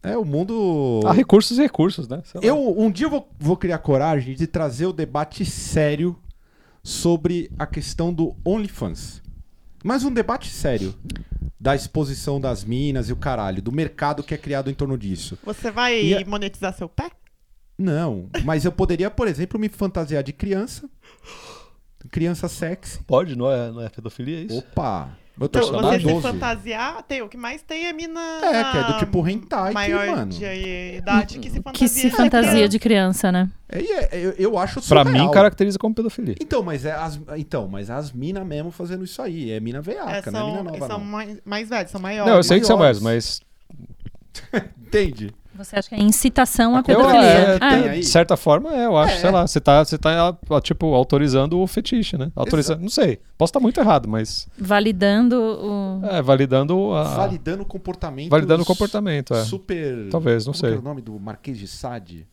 [0.00, 1.00] É, o mundo.
[1.04, 2.22] Há recursos e recursos, né?
[2.24, 2.46] Sei lá.
[2.46, 6.16] Eu, um dia eu vou, vou criar coragem de trazer o debate sério
[6.88, 9.22] sobre a questão do OnlyFans.
[9.84, 10.94] Mas um debate sério
[11.60, 15.38] da exposição das minas e o caralho, do mercado que é criado em torno disso.
[15.44, 17.10] Você vai E a- monetizar seu pé?
[17.76, 20.88] Não, mas eu poderia, por exemplo, me fantasiar de criança.
[22.10, 23.00] Criança sexy.
[23.06, 24.58] Pode, não é, não é pedofilia isso?
[24.58, 25.10] Opa!
[25.40, 26.22] Eu tô Então, você se 12.
[26.22, 28.20] fantasiar, tem, o que mais tem é mina.
[28.42, 30.32] É, que é do tipo hentai, que, maior mano.
[30.32, 31.78] de idade que se fantasia.
[31.78, 33.48] Que se fantasia de criança, né?
[33.68, 35.26] É, e é- eu, eu acho Pra surreal.
[35.26, 36.34] mim, caracteriza como pedofilia.
[36.40, 39.50] Então, mas é as, então, mas as mina mesmo fazendo isso aí.
[39.52, 41.04] É mina É, veiaca, não é mina são, nova, são não.
[41.04, 42.30] mais, mais velhos, são maiores.
[42.30, 43.40] Não, eu sei que são mais, maiores.
[44.52, 44.62] mas.
[44.80, 45.34] Entende?
[45.58, 47.20] Você acha que é incitação à pedofilia?
[47.20, 49.18] é, Ah, tem de certa forma, é, eu acho, É.
[49.18, 49.46] sei lá.
[49.46, 52.30] Você tá, você tá, tipo, autorizando o fetiche, né?
[52.34, 53.18] Autorizando, não sei.
[53.36, 54.48] Posso estar muito errado, mas.
[54.56, 56.00] validando o.
[56.06, 57.02] É, validando a.
[57.16, 58.30] Validando o comportamento.
[58.30, 59.44] Validando o comportamento, é.
[59.44, 60.08] Super.
[60.10, 60.70] Talvez, não como sei.
[60.70, 62.26] era o nome do Marquês de Sade?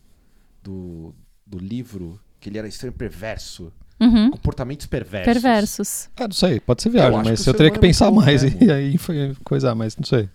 [0.62, 1.14] Do,
[1.46, 2.18] do livro?
[2.40, 3.72] Que ele era estranho perverso.
[4.00, 4.30] Uhum.
[4.30, 5.32] Comportamentos perversos.
[5.32, 6.08] Perversos.
[6.16, 8.62] É, não sei, pode ser viagem, Eu mas eu teria que é pensar mais louco,
[8.64, 10.28] e, aí foi coisar, mas não sei.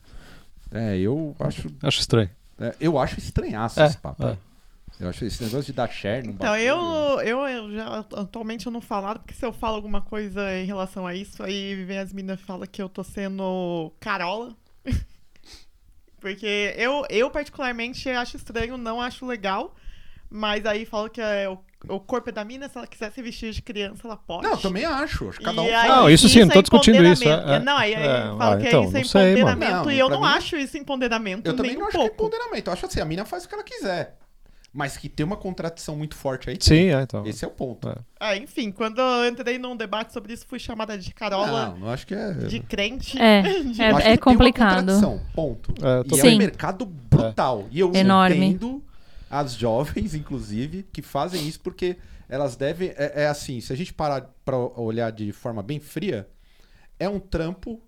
[0.72, 1.70] É, eu acho.
[1.84, 2.30] Acho estranho.
[2.62, 4.26] É, eu acho estranhaço É, esse papo.
[4.26, 4.38] é.
[5.00, 6.78] Eu acho esse negócio de dar share no Então, eu,
[7.22, 11.08] eu, eu já atualmente eu não falo, porque se eu falo alguma coisa em relação
[11.08, 14.56] a isso, aí vem as meninas e falam que eu tô sendo carola.
[16.20, 19.76] porque eu, eu, particularmente, acho estranho, não acho legal.
[20.30, 21.58] Mas aí falo que é o,
[21.88, 24.44] o corpo é da mina, se ela quiser se vestir de criança, ela pode.
[24.44, 25.30] Não, eu também acho.
[25.30, 25.84] Acho que cada um faz.
[25.84, 27.60] aí, Não, isso sim, não tô é discutindo isso, é, é.
[27.60, 30.00] Não, aí, aí É, falo ah, que então, isso é não sei, empoderamento Não, e
[30.00, 32.28] eu não mim- acho isso empoderamento Eu nem também um não acho que é pouco.
[32.28, 32.68] empoderamento.
[32.68, 34.18] Eu acho assim, a mina faz o que ela quiser.
[34.74, 36.56] Mas que tem uma contradição muito forte aí.
[36.58, 37.26] Sim, é, então.
[37.26, 37.90] Esse é o ponto.
[37.90, 37.96] É.
[38.18, 41.90] Ah, enfim, quando eu entrei num debate sobre isso, fui chamada de carola, Não, não
[41.90, 42.32] acho que é.
[42.32, 43.22] de crente.
[43.22, 44.76] É, acho é, é tem uma complicado.
[44.78, 45.74] contradição, ponto.
[45.86, 46.36] É, tô- E é Sim.
[46.36, 47.68] um mercado brutal.
[47.70, 48.38] E eu Enorme.
[48.46, 48.82] entendo
[49.32, 52.90] as jovens, inclusive, que fazem isso porque elas devem.
[52.90, 56.30] É, é assim, se a gente parar pra olhar de forma bem fria,
[57.00, 57.82] é um trampo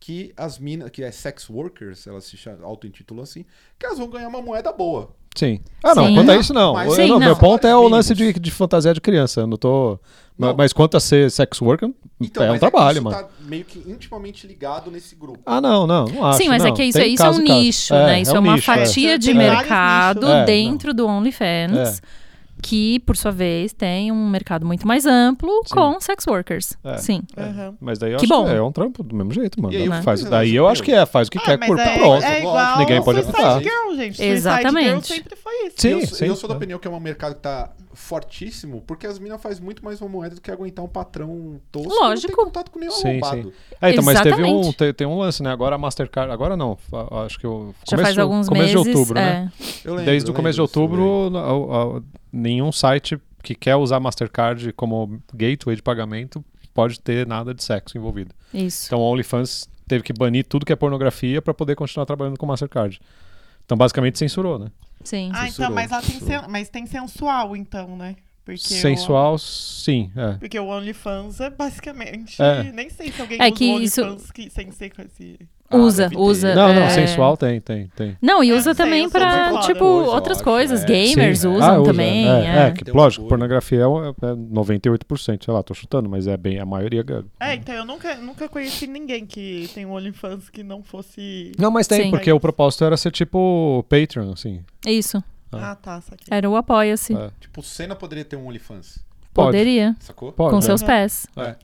[0.00, 3.44] que as minas, que é sex workers, elas se auto-intitulam assim,
[3.78, 5.10] que elas vão ganhar uma moeda boa.
[5.36, 5.60] Sim.
[5.84, 6.14] Ah, não, Sim.
[6.14, 6.72] quanto a isso, não.
[6.72, 7.26] Mas- Eu- Sim, não, não.
[7.26, 9.40] Meu ponto é o lance de, de fantasia de criança.
[9.42, 9.98] Eu não tô.
[10.36, 10.54] Não.
[10.56, 13.16] Mas quanto a ser sex worker, Então, é um mas trabalho, que isso mano.
[13.24, 15.38] tá meio que intimamente ligado nesse grupo.
[15.44, 16.38] Ah, não, não, não acho.
[16.38, 17.60] Sim, mas é que isso, isso é caso um e caso.
[17.60, 18.20] nicho, né?
[18.20, 18.74] Isso é, um uma nicho, é.
[18.78, 20.26] fatia de mercado.
[20.26, 22.00] É, dentro do OnlyFans.
[22.60, 25.74] Que, por sua vez, tem um mercado muito mais amplo Sim.
[25.74, 26.76] com sex workers.
[26.84, 26.98] É.
[26.98, 27.22] Sim.
[27.36, 27.74] Aham.
[27.80, 28.46] Mas daí eu Que acho bom.
[28.46, 29.72] que é um trampo do mesmo jeito, mano.
[29.72, 31.58] E aí eu fico faz, daí eu acho que é, faz o que Ah, quer,
[31.58, 32.24] mas curta é, pronto.
[32.24, 33.62] é igual Ninguém pode atrasar.
[33.62, 34.22] Girl, gente.
[34.22, 34.84] Exatamente.
[34.88, 35.74] Girl sempre foi isso.
[35.78, 36.24] Sim, eu, sim.
[36.26, 39.62] eu sou da opinião que é um mercado que tá fortíssimo, porque as minas fazem
[39.62, 42.28] muito mais uma moeda do que aguentar um patrão tosco que Lógico.
[42.28, 43.52] não tem contato com nenhum Sim, arrombado.
[43.80, 44.92] É, então, mas teve um, Exatamente.
[44.94, 45.50] tem, um lance, né?
[45.50, 46.32] Agora a Mastercard.
[46.32, 46.78] Agora não.
[47.24, 47.74] Acho que o.
[47.88, 48.82] Já começo, faz alguns começo meses.
[48.82, 49.50] de outubro, né?
[49.60, 49.88] é.
[49.88, 51.40] Eu lembro, Desde eu o começo de outubro, a-
[51.98, 52.02] a-
[52.32, 57.96] nenhum site que quer usar Mastercard como gateway de pagamento pode ter nada de sexo
[57.96, 58.34] envolvido.
[58.52, 58.86] Isso.
[58.86, 62.46] Então o OnlyFans teve que banir tudo que é pornografia para poder continuar trabalhando com
[62.46, 63.00] Mastercard.
[63.64, 64.70] Então basicamente censurou, né?
[65.04, 65.30] Sim.
[65.32, 68.16] Ah, então, Censurou, mas, lá tem, sen- mas tem sensual, então, né?
[68.44, 70.10] Porque Sensual, sim.
[70.16, 70.30] É.
[70.30, 72.40] O, porque o OnlyFans é basicamente.
[72.42, 72.64] É.
[72.72, 75.38] Nem sei se alguém É usa que o isso- OnlyFans que, sem ser com esse.
[75.70, 76.20] Usa, deve ter.
[76.22, 76.54] usa.
[76.54, 78.16] Não, não, é, sensual tem, tem, tem.
[78.22, 79.60] Não, e É, usa sei, também de falar.
[79.60, 80.82] tipo, Coisa, outras coisas.
[80.82, 80.86] é.
[80.86, 82.26] Gamers Sim, usam ah, usa, também.
[82.26, 82.58] É, é.
[82.68, 83.28] é, que, um lógico, bagulho.
[83.28, 87.04] pornografia é, um- é 98%, sei lá, tô chutando, mas é bem a maioria.
[87.38, 91.52] É, então eu nunca, nunca conheci ninguém que tem um OnlyFans que não fosse.
[91.58, 92.10] Não, mas tem, Sim.
[92.10, 94.62] porque o propósito era ser tipo Patreon, assim.
[94.86, 95.22] Isso.
[95.52, 96.26] Ah, tá, saquei.
[96.30, 97.14] Era o apoia-se.
[97.14, 97.30] É.
[97.40, 98.98] Tipo, o Senna poderia ter um OnlyFans.
[99.34, 99.48] Pode.
[99.48, 99.94] Poderia.
[100.00, 100.32] Sacou?
[100.32, 100.62] Pode, Com é.
[100.62, 101.26] seus pés.
[101.36, 101.54] É.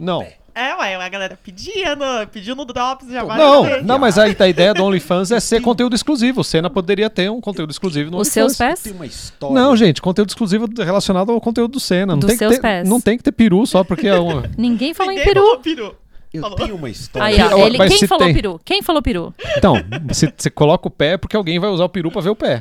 [0.00, 0.24] Não,
[0.54, 3.82] É, ué, a galera pedia no, pediu no Drops já vai não, ver.
[3.82, 6.42] não, mas a, a ideia do OnlyFans é ser conteúdo exclusivo.
[6.42, 8.32] O Senna poderia ter um conteúdo exclusivo no Os OnlyFans.
[8.32, 8.82] seus pés?
[8.82, 9.54] Tem uma história.
[9.54, 12.12] Não, gente, conteúdo exclusivo relacionado ao conteúdo do Senna.
[12.12, 12.86] Não, Dos tem, que seus ter, pés.
[12.88, 14.42] não tem que ter peru só porque é um.
[14.58, 15.46] Ninguém falou em Ninguém peru.
[15.46, 15.96] falou peru.
[16.34, 16.56] Eu Falou.
[16.56, 17.26] tenho uma história.
[17.28, 18.60] Aí, ó, Mas ele, quem se falou tem- peru?
[18.64, 19.34] Quem falou peru?
[19.56, 19.74] Então,
[20.08, 22.60] você você coloca o pé porque alguém vai usar o peru pra ver o pé.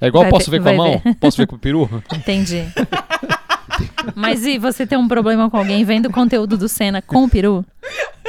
[0.00, 1.02] É igual Vai posso ver- ver com a vai mão?
[1.02, 1.14] ver.
[1.16, 1.88] Posso ver com o peru?
[2.14, 2.62] Entendi.
[4.14, 7.64] Mas e você tem um problema com alguém vendo conteúdo do Senna com o peru?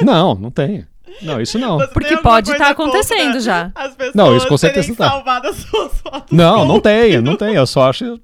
[0.02, 0.84] Não, não tem.
[1.22, 1.78] Não, isso não.
[1.78, 3.72] Você Porque pode coisa tá acontecendo contra já.
[3.74, 5.08] As pessoas Não, isso com certeza tá.
[5.08, 6.30] salvado as suas fotos.
[6.36, 7.22] Não, com não o tem, peru.
[7.22, 7.54] não tem.
[7.54, 8.20] Eu só acho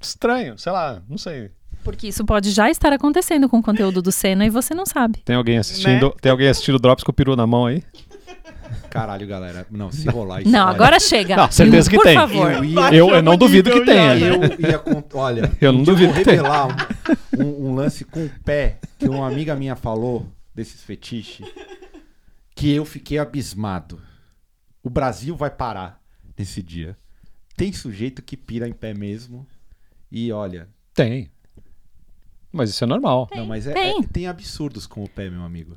[0.00, 1.50] estranho, sei lá, não sei.
[1.82, 5.20] Porque isso pode já estar acontecendo com o conteúdo do Senna e você não sabe.
[5.24, 6.12] Tem alguém assistindo, Né?
[6.20, 7.82] tem alguém assistindo Drops com o peru na mão aí?
[8.90, 9.66] Caralho, galera.
[9.70, 10.50] Não, se rolar isso.
[10.50, 11.36] Não, olha, agora chega.
[11.36, 12.14] Não, certeza que Por tem.
[12.14, 12.50] favor.
[12.52, 14.14] Eu ia, Eu, eu não duvido que tenha.
[14.14, 14.28] né?
[14.30, 14.82] eu ia
[15.14, 16.36] Olha, Eu não duvido vou que tenha.
[16.42, 16.68] revelar
[17.38, 21.46] um, um- um lance com o pé que uma amiga minha falou desses fetiches
[22.54, 24.00] que eu fiquei abismado.
[24.82, 26.00] O Brasil vai parar
[26.38, 26.96] nesse dia.
[27.56, 29.46] Tem sujeito que pira em pé mesmo.
[30.10, 31.30] E olha, Tem.
[32.52, 33.28] Mas isso é normal.
[33.34, 33.98] não, mas é, tem.
[33.98, 35.76] é- tem absurdos com o pé, meu amigo.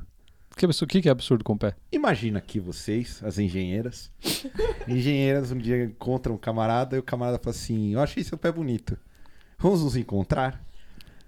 [0.60, 1.74] Que absurdo- O que, que é absurdo com o pé?
[1.90, 4.12] Imagina aqui vocês, as engenheiras.
[4.90, 8.52] engenheiras um dia encontram um camarada e o camarada fala assim: Eu achei seu pé
[8.52, 8.98] bonito.
[9.58, 10.62] Vamos nos encontrar?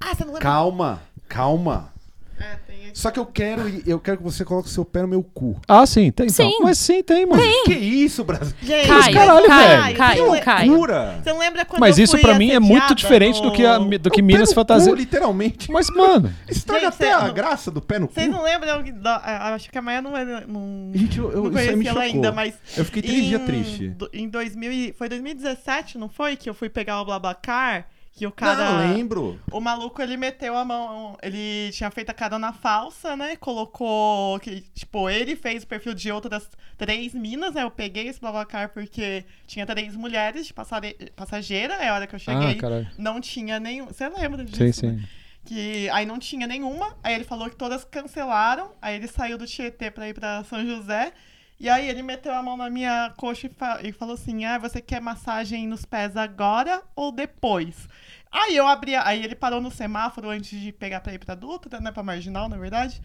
[0.01, 0.41] Ah, você não lembra?
[0.41, 1.93] Calma, calma.
[2.41, 2.91] É, tem aqui.
[2.93, 5.59] Só que eu quero, eu quero que você coloque o seu pé no meu cu.
[5.67, 6.49] Ah, sim, tem então.
[6.49, 6.57] Sim.
[6.61, 7.41] Mas sim, tem, mano.
[7.65, 8.53] Que isso, Brasil?
[8.61, 9.97] Gente, Caio, caralho, Caio, velho.
[9.97, 10.75] Caio, você, Caio.
[10.75, 11.19] Cura.
[11.23, 13.65] você não lembra quando Mas eu isso fui pra mim é muito diferente do que,
[13.65, 14.91] a, no- do que O pé Minas no fantasia.
[14.91, 15.71] cu, literalmente.
[15.71, 18.13] Mas, mano, Estraga Gente, até a graça do pé no cu.
[18.13, 18.83] Vocês não lembram?
[19.01, 21.83] Da, a- acho que a Maia não, é, não, Gente, eu, eu, não conhecia ela
[21.85, 22.01] chocou.
[22.01, 22.55] ainda, mas.
[22.75, 23.87] Eu fiquei três dias triste.
[23.89, 26.35] do- Em 2000, e- foi 2017, não foi?
[26.35, 27.87] Que eu fui pegar o Blablacar.
[28.13, 28.85] Que o cara.
[28.85, 29.39] Não, lembro.
[29.51, 31.17] O maluco, ele meteu a mão.
[31.23, 33.35] Ele tinha feito a carona falsa, né?
[33.37, 34.37] Colocou.
[34.39, 37.63] Que, tipo, ele fez o perfil de outras três minas, né?
[37.63, 41.75] Eu peguei esse Blablacar porque tinha três mulheres de passare- passageira.
[41.75, 42.51] É a hora que eu cheguei.
[42.51, 42.89] Ah, caralho.
[42.97, 43.87] não tinha nenhum.
[43.87, 44.57] Você lembra disso?
[44.57, 44.99] Sim, né?
[44.99, 45.07] sim.
[45.45, 46.95] Que aí não tinha nenhuma.
[47.01, 48.71] Aí ele falou que todas cancelaram.
[48.81, 51.13] Aí ele saiu do Tietê pra ir pra São José.
[51.61, 54.57] E aí ele meteu a mão na minha coxa e, fa- e falou assim: Ah,
[54.57, 57.87] você quer massagem nos pés agora ou depois?
[58.31, 58.95] Aí eu abri.
[58.95, 61.91] Aí ele parou no semáforo antes de pegar pra ir pra Dutra, né?
[61.91, 62.99] Pra marginal, na verdade.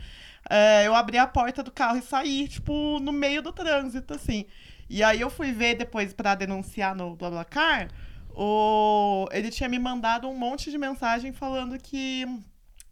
[0.49, 4.47] É, eu abri a porta do carro e saí, tipo, no meio do trânsito, assim.
[4.89, 7.89] E aí eu fui ver depois pra denunciar no BlaBlaCar.
[8.35, 9.27] O...
[9.33, 12.25] Ele tinha me mandado um monte de mensagem falando que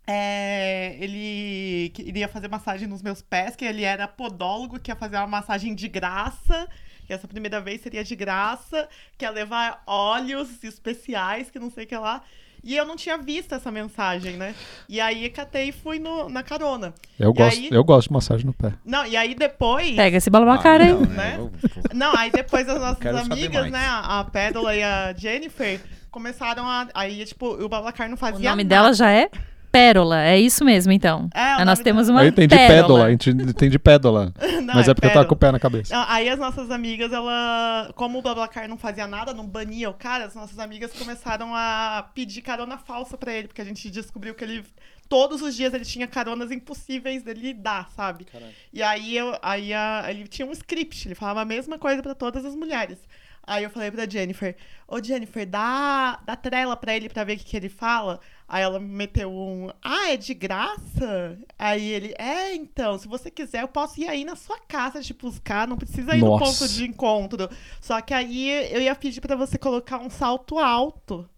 [0.07, 5.17] é, ele iria fazer massagem nos meus pés, que ele era podólogo, que ia fazer
[5.17, 6.69] uma massagem de graça,
[7.07, 11.85] que essa primeira vez seria de graça, que ia levar óleos especiais, que não sei
[11.85, 12.23] o que lá.
[12.67, 14.55] E eu não tinha visto essa mensagem, né?
[14.89, 16.95] E aí catei e fui no, na carona.
[17.21, 18.73] Eu E gosto, aí- eu gosto de massagem no pé.
[18.83, 19.95] Não, e aí depois.
[19.95, 20.93] Pega esse balabacar Ah, aí.
[20.95, 21.35] não, né?
[21.39, 21.53] Eu-
[21.93, 23.87] Não, aí depois as nossas amigas, né?
[23.87, 25.79] A Pérola e a Jennifer
[26.11, 26.89] começaram a.
[26.95, 28.75] Aí, tipo, o Babacar não O fazia nome nada.
[28.77, 29.29] dela já é
[29.75, 30.23] Pérola.
[30.23, 31.29] É isso mesmo, então.
[31.35, 32.75] É, nós temos uma Eu entendi pérola.
[32.83, 34.33] pédola, eu entendi, pédola.
[34.65, 35.25] Não, mas é, porque eu tava Pérola.
[35.27, 35.95] com o pé na cabeça.
[35.95, 37.91] Não, Aí as nossas amigas, ela.
[37.95, 42.09] Como o Blablacar não fazia nada, não bania o cara, as nossas amigas começaram a
[42.15, 44.65] pedir carona falsa pra ele, porque a gente descobriu que ele.
[45.09, 48.27] Todos os dias ele tinha caronas impossíveis dele dar, sabe?
[48.73, 52.15] E aí, eu, aí a- ele tinha um script, ele falava a mesma coisa pra
[52.15, 52.99] todas as mulheres.
[53.47, 54.57] Aí eu falei pra Jennifer,
[54.89, 58.21] ô Jennifer, dá, dá trela pra ele pra ver o que, que ele fala.
[58.49, 61.39] Aí ela meteu um, ah, é de graça?
[61.59, 65.13] Aí ele, é, então, se você quiser, eu posso ir aí na sua casa te
[65.13, 66.45] buscar, não precisa ir no Nossa.
[66.45, 67.49] ponto de encontro.
[67.81, 71.29] Só que aí eu ia pedir pra você colocar um salto alto.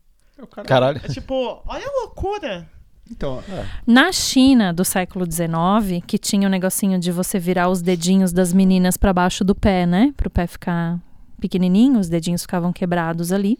[0.66, 1.00] Caralho.
[1.02, 2.68] É tipo, olha a loucura.
[3.10, 3.42] Então,
[3.86, 8.52] Na China do século XIX, que tinha o negocinho de você virar os dedinhos das
[8.52, 10.12] meninas para baixo do pé, né?
[10.16, 11.00] Para o pé ficar
[11.40, 13.58] pequenininho, os dedinhos ficavam quebrados ali.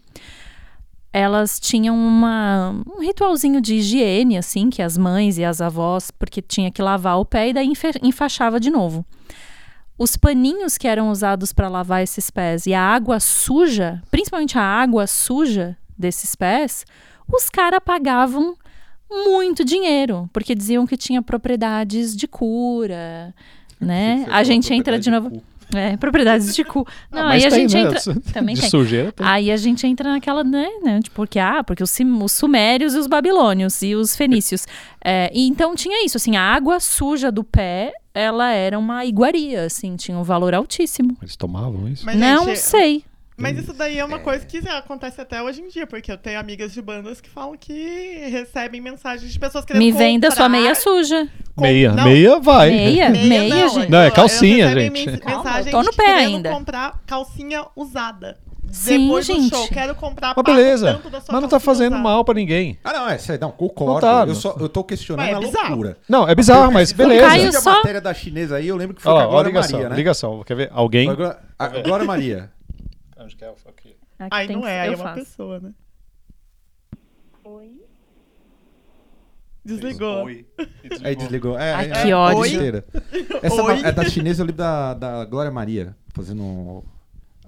[1.13, 6.43] Elas tinham uma, um ritualzinho de higiene, assim, que as mães e as avós, porque
[6.43, 7.73] tinha que lavar o pé e daí
[8.03, 9.05] enfaixava de novo.
[9.99, 14.63] os paninhos que eram usados para lavar esses pés e a água suja, principalmente a
[14.63, 16.85] água suja desses pés,
[17.33, 18.57] os caras pagavam
[19.09, 23.35] muito dinheiro, porque diziam que tinha propriedades de cura,
[23.81, 24.27] né?
[24.31, 25.43] A gente entra de novo.
[25.75, 26.87] É, propriedades de cu.
[27.11, 27.81] Não, Ah, aí a tem, gente né?
[27.83, 28.01] entra.
[28.33, 28.71] Também de tem.
[28.71, 29.27] sujeira tem.
[29.27, 31.93] Aí a gente entra naquela, né, né, tipo, porque, ah, porque os,
[32.23, 34.67] os sumérios e os babilônios e os fenícios.
[35.05, 39.65] É, e então tinha isso, assim, a água suja do pé, ela era uma iguaria,
[39.65, 41.17] assim, tinha um valor altíssimo.
[41.21, 42.05] Eles tomavam isso?
[42.07, 43.05] Mas, Não gente, sei.
[43.39, 46.41] Mas isso daí é uma coisa que acontece até hoje em dia, porque eu tenho
[46.41, 50.75] amigas de bandas que falam que recebem mensagens de pessoas querendo Me venda sua meia
[50.75, 51.29] suja.
[51.55, 52.71] com- Meia, não, meia vai.
[52.71, 53.91] Meia, meia, não, gente.
[53.91, 55.19] Não, é calcinha, gente.
[55.19, 56.51] Calma, eu tô no pé ainda.
[56.51, 58.39] comprar calcinha usada.
[58.71, 59.51] Sim, Depois gente.
[59.51, 60.95] do show, quero comprar Mas beleza.
[60.95, 62.03] tanto da sua Mas não tá fazendo usada.
[62.03, 62.77] mal pra ninguém.
[62.83, 63.93] Ah, não, é, sério, não, concordo.
[63.95, 65.69] Não tá, eu, só, eu tô questionando é a bizarro.
[65.69, 65.97] loucura.
[66.09, 67.27] Não, é bizarro, mas beleza.
[67.29, 69.31] Caio a só- matéria da chinesa aí, eu lembro que foi com lá, a ó,
[69.31, 69.97] Glória ligação, Maria, né?
[69.97, 70.43] ligação.
[70.45, 70.71] Quer ver?
[70.75, 71.09] Alguém?
[71.09, 72.51] Agora, a Glória Maria.
[73.27, 73.49] Onde que é?
[73.49, 73.97] Aqui.
[74.21, 75.19] Aqui Aí não que- é, aí é uma faço.
[75.19, 75.75] pessoa, né?
[79.65, 80.27] Desligou.
[81.03, 81.59] Aí desligou.
[81.59, 82.41] É, Ai, é, que é ódio.
[82.43, 82.85] besteira.
[83.43, 83.81] Essa Oi.
[83.83, 86.85] é da chinesa, eu lembro da, da Glória Maria, fazendo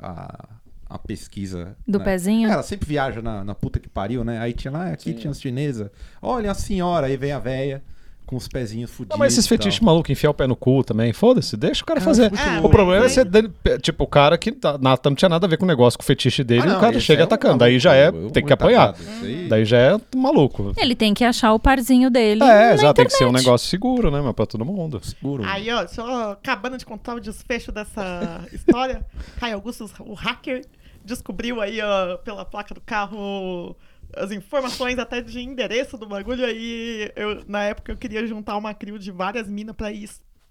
[0.01, 0.49] a,
[0.87, 1.77] a pesquisa.
[1.87, 2.05] Do né?
[2.05, 2.51] pezinho?
[2.51, 4.41] Ela sempre viaja na, na puta que pariu, né?
[4.41, 5.91] Aí tinha lá, aqui tinha as chinesas.
[6.21, 7.85] Olha a senhora, aí vem a véia
[8.29, 9.15] com os pezinhos fudidos.
[9.17, 11.99] Não, mas esses fetiches malucos, enfiar o pé no cu também, foda-se, deixa o cara
[11.99, 12.31] Ah, fazer.
[12.33, 13.09] É, o problema é né?
[13.09, 13.51] ser, dele-
[13.81, 16.03] tipo, o cara que tá- na- não tinha nada a ver com o negócio, com
[16.03, 17.59] o fetiche dele, Ah, e não, o cara chega é um atacando.
[17.59, 18.95] Daí já é, tem um que apanhar.
[19.23, 19.49] aí.
[19.49, 20.73] Daí já é maluco.
[20.77, 22.45] Ele tem que achar o parzinho dele.
[22.45, 25.01] É, exato, tem que ser um negócio seguro, né, mas pra todo mundo.
[25.03, 25.43] Seguro.
[25.47, 29.01] Aí, ó, só acabando de contar o desfecho dessa história,
[29.41, 30.65] Caio Augusto, o hacker,
[31.05, 33.75] descobriu aí, ó, pela placa do carro
[34.15, 36.45] as informações até de endereço do bagulho.
[36.45, 40.09] Aí, eu, na época, eu queria juntar uma crio de várias minas pra ir,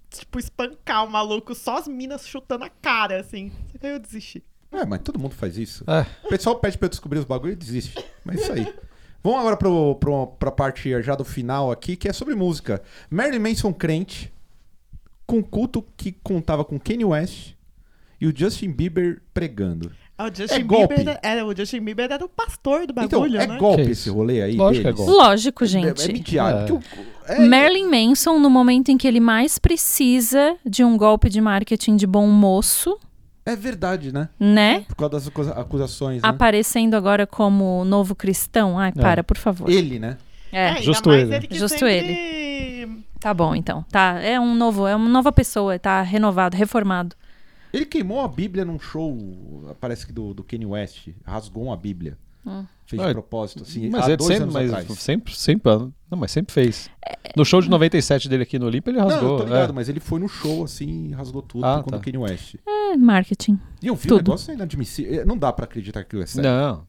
[0.09, 3.51] tipo, espancar o maluco, só as minas chutando a cara, assim.
[3.71, 4.43] Só que aí eu desisti.
[4.71, 5.83] É, mas todo mundo faz isso.
[5.89, 6.05] É.
[6.25, 8.05] O pessoal pede pra eu descobrir os bagulhos e desiste.
[8.23, 8.73] Mas é isso aí.
[9.23, 12.81] Vamos agora pro, pro, pra parte já do final aqui, que é sobre música.
[13.09, 14.31] Marilyn Manson crente,
[15.25, 17.53] com culto que contava com Kanye West
[18.19, 19.91] e o Justin Bieber pregando.
[20.17, 20.95] Ah, o Justin É golpe.
[20.95, 23.57] Bieber era, o Justin Bieber era o pastor do Então, bagulho, é né?
[23.57, 25.05] golpe Que esse rolê aí Lógico que é deles?
[25.05, 25.23] golpe.
[25.23, 26.39] Lógico, É, gente.
[26.39, 26.41] é.
[27.27, 27.35] É.
[27.35, 31.95] é- Marilyn Manson, no momento em que ele mais precisa de um golpe de marketing
[31.97, 32.97] de bom moço,
[33.45, 34.27] É verdade, né?
[34.39, 34.81] né?
[34.87, 36.27] Por causa das acusa- acusações, né?
[36.27, 38.79] Aparecendo agora como novo cristão.
[38.79, 39.69] Ai, para, por favor.
[39.69, 40.17] Ele, né?
[40.51, 41.47] É, ainda Justo mais ele.
[41.47, 43.03] que Justo sempre...
[43.19, 43.85] tá bom então.
[43.91, 47.15] Tá, é um novo, é uma nova pessoa, tá renovado, reformado.
[47.77, 49.15] Ele queimou a Bíblia num show,
[49.79, 51.09] parece que do, do Kanye West.
[51.25, 52.17] Rasgou uma Bíblia.
[52.45, 52.65] Hum.
[52.85, 54.99] Fez Ah, de propósito, assim, mas há ele dois sempre, anos mas atrás.
[54.99, 55.71] sempre, sempre,
[56.09, 56.89] não, mas sempre fez.
[57.35, 59.31] No show de 97 dele aqui no Olimpo, ele Não, rasgou.
[59.31, 59.73] eu tô ligado, é.
[59.73, 61.97] mas ele foi no show, assim, e rasgou tudo Ah, quando tá.
[61.97, 62.55] o Kanye West.
[62.65, 63.59] É marketing.
[63.81, 64.19] E eu vi Tudo.
[64.19, 65.25] o negócio é inadmissível.
[65.25, 66.49] Não dá pra acreditar que aquilo é sério.
[66.49, 66.87] Não,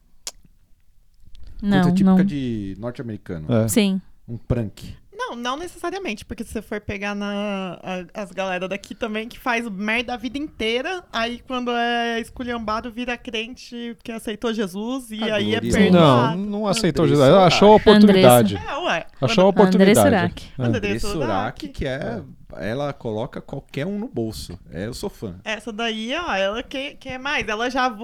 [1.61, 2.23] Não, Coisa típica não.
[2.25, 3.51] de norte-americano.
[3.53, 3.67] é.
[3.67, 4.01] Sim.
[4.27, 4.95] Um prank.
[5.19, 9.37] Não, não necessariamente, porque se você for pegar na, a- as galera daqui também que
[9.37, 15.21] faz merda a vida inteira, aí quando é esculhambado vira crente que aceitou Jesus e
[15.29, 15.79] A aí é Gloria.
[15.91, 16.37] Não, perdoado.
[16.37, 17.37] não aceitou Andressa Jesus.
[17.37, 18.55] Ela achou a oportunidade.
[18.55, 19.05] É, ué.
[19.21, 19.99] Achou a oportunidade.
[20.09, 20.43] Surak.
[20.57, 20.61] É.
[20.63, 21.27] Andressa Andressa Surak.
[21.27, 22.21] Surak, que é...
[22.57, 24.59] Ela coloca qualquer um no bolso.
[24.71, 25.39] É, eu sou fã.
[25.43, 27.47] Essa daí, ó, ela quer, quer mais.
[27.47, 27.95] Ela já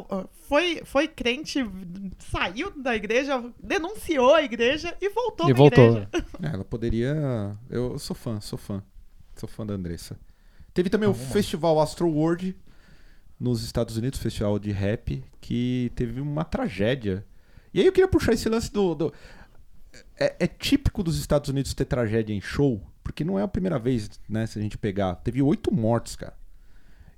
[0.47, 1.59] foi, foi crente,
[2.19, 5.83] saiu da igreja, denunciou a igreja e voltou E pra voltou.
[5.83, 6.09] igreja.
[6.43, 7.57] É, Ela poderia...
[7.69, 8.83] Eu sou fã, sou fã.
[9.35, 10.17] Sou fã da Andressa.
[10.73, 12.55] Teve também o Festival Astro World
[13.39, 17.25] nos Estados Unidos, festival de rap, que teve uma tragédia.
[17.73, 18.93] E aí eu queria puxar esse lance do...
[18.93, 19.13] do-
[20.19, 23.77] É, é típico dos Estados Unidos ter tragédia em show, porque não é a primeira
[23.77, 25.13] vez, né, se a gente pegar.
[25.17, 26.33] Teve oito mortos, cara.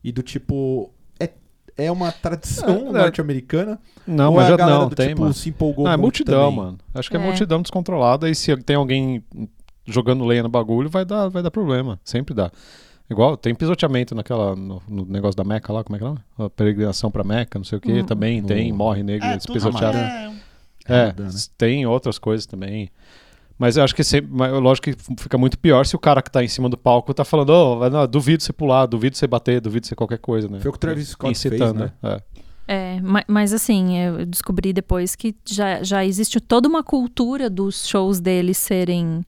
[0.03, 0.91] E do tipo...
[1.19, 1.29] É,
[1.77, 2.91] é uma tradição É, é.
[2.91, 3.79] norte-americana.
[4.05, 5.33] Não, mas é a já galera não, do tem, tipo, mano.
[5.33, 6.55] se empolgou Não, é muito multidão, também?
[6.65, 6.77] mano.
[6.93, 7.23] Acho que é, É.
[7.23, 9.23] multidão descontrolada e se tem alguém
[9.85, 11.97] jogando lenha no bagulho, vai dar, vai dar problema.
[12.03, 12.51] Sempre dá.
[13.09, 16.43] Igual, tem pisoteamento naquela, no, no negócio da Meca lá, como é que é?
[16.45, 18.05] A peregrinação pra Meca, não sei o que, Hum.
[18.05, 19.97] também No- tem, morre negro, É, pisotearam.
[19.99, 20.33] é-
[20.89, 21.29] É, né?
[21.57, 22.89] tem outras coisas também.
[23.57, 24.29] Mas eu acho que sempre,
[24.59, 27.25] lógico que fica muito pior se o cara que tá em cima do palco tá
[27.25, 30.59] falando, oh, não, duvido você pular, duvido você bater, duvido você qualquer coisa, né?
[30.59, 31.91] Foi o que o Travis Scott Incitando, fez, né?
[32.03, 32.21] É.
[32.69, 37.87] É, ma- mas assim, eu descobri depois que já, já existe toda uma cultura dos
[37.87, 39.23] shows deles serem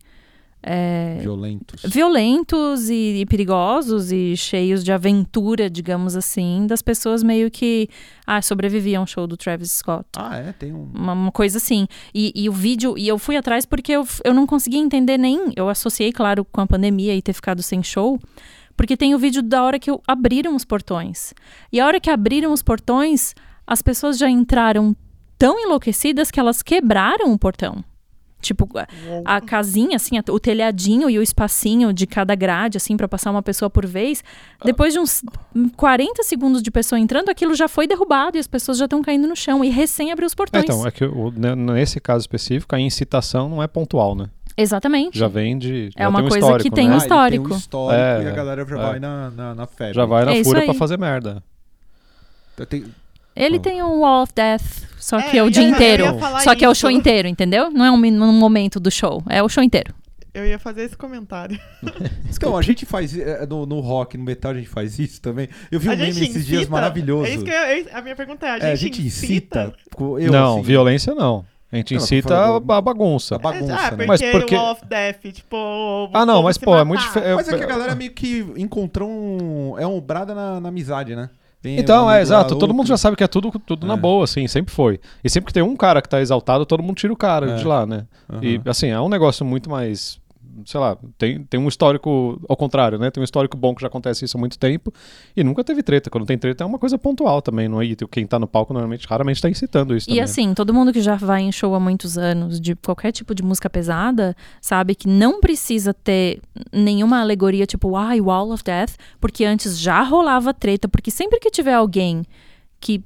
[0.61, 1.81] é, Violentos.
[1.91, 7.87] violentos e, e perigosos e cheios de aventura, digamos assim, das pessoas meio que
[8.27, 10.05] ah, sobreviviam ao show do Travis Scott.
[10.17, 10.51] Ah, é?
[10.51, 10.91] Tem um...
[10.93, 11.87] Uma, uma coisa assim.
[12.13, 15.51] E, e o vídeo, e eu fui atrás porque eu, eu não conseguia entender nem.
[15.55, 18.19] Eu associei, claro, com a pandemia e ter ficado sem show.
[18.75, 21.33] Porque tem o vídeo da hora que eu- abriram os portões.
[21.71, 23.33] E a hora que abriram os portões,
[23.65, 24.95] as pessoas já entraram
[25.37, 27.83] tão enlouquecidas que elas quebraram o portão.
[28.41, 28.87] Tipo, a-
[29.25, 33.31] a casinha, assim, a- o telhadinho e o espacinho de cada grade, assim, pra passar
[33.31, 34.23] uma pessoa por vez.
[34.63, 35.21] Depois de uns
[35.75, 39.27] 40 segundos de pessoa entrando, aquilo já foi derrubado e as pessoas já estão caindo
[39.27, 39.63] no chão.
[39.63, 40.63] E recém abriu os É, portões.
[40.63, 44.29] então, é que o- ne- nesse caso específico, a incitação não é pontual, né?
[44.57, 45.17] Exatamente.
[45.17, 45.89] Já vem de.
[45.95, 46.95] É uma tem um coisa histórico, que tem né?
[46.95, 47.55] um Ah, ele tem um histórico.
[47.55, 48.79] histórico É, e a galera já é.
[48.79, 49.93] vai na, na, na febre.
[49.95, 51.41] Já vai na É fúria pra fazer merda.
[52.69, 52.83] Tem-
[53.39, 56.03] Ele tem um Wall of Death, só É, que é o ia- dia inteiro.
[56.43, 56.81] Só que é o isso.
[56.81, 57.69] show inteiro, entendeu?
[57.71, 59.93] Não é um, um momento do show, é o show inteiro.
[60.33, 61.59] Eu ia fazer esse comentário.
[62.31, 65.49] Então, a gente faz eh, no, no rock, no metal, a gente faz isso também.
[65.69, 67.25] Eu vi um a meme gente esses dias maravilhoso.
[67.25, 69.01] É isso que eu- é isso- a minha pergunta é: a gente, É, a gente
[69.05, 69.73] incita.
[69.99, 71.43] eu, não, assim, violência não.
[71.71, 73.35] A gente Não, incita falando- a, a bagunça.
[73.35, 73.89] A bagunça, ah, né?
[73.89, 76.09] porque, Mas porque- o Wall of Death, tipo.
[76.13, 76.85] Ah, não, mas, pô, é matar.
[76.85, 77.35] muito diferente.
[77.35, 79.75] Mas é que a galera meio que encontrou um.
[79.77, 81.29] É um brada na, na amizade, né?
[81.63, 82.55] Então, é, exato.
[82.57, 83.97] Todo mundo já sabe que é tudo, tudo na É.
[83.97, 84.99] boa, assim, sempre foi.
[85.23, 87.55] E sempre que tem um cara que tá exaltado, todo mundo tira o cara É.
[87.55, 88.05] de lá, né?
[88.31, 88.39] Aham.
[88.43, 90.19] E, assim, é um negócio muito mais.
[90.65, 93.09] Sei lá, tem, tem um histórico ao contrário, né?
[93.11, 94.93] Tem um histórico bom que já acontece isso há muito tempo
[95.35, 96.09] e nunca teve treta.
[96.09, 97.85] Quando tem treta é uma coisa pontual também, não é?
[97.85, 100.23] E quem tá no palco normalmente, raramente tá incitando isso E também.
[100.23, 103.43] assim, todo mundo que já vai em show há muitos anos, de qualquer tipo de
[103.43, 106.41] música pesada, sabe que não precisa ter
[106.71, 111.49] nenhuma alegoria tipo, ai, Wall of Death, porque antes já rolava treta, porque sempre que
[111.49, 112.23] tiver alguém
[112.79, 113.03] que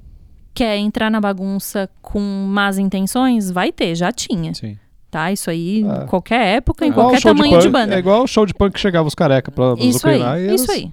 [0.54, 4.78] quer entrar na bagunça com más intenções, vai ter, já tinha, Sim.
[5.14, 5.32] Tá?
[5.32, 6.02] Isso aí, É.
[6.02, 7.94] em qualquer época, em igual qualquer show tamanho de, punk, banda.
[7.94, 10.70] É igual o show de punk que chegava os careca pra Isso aí, e isso
[10.70, 10.92] eles- aí.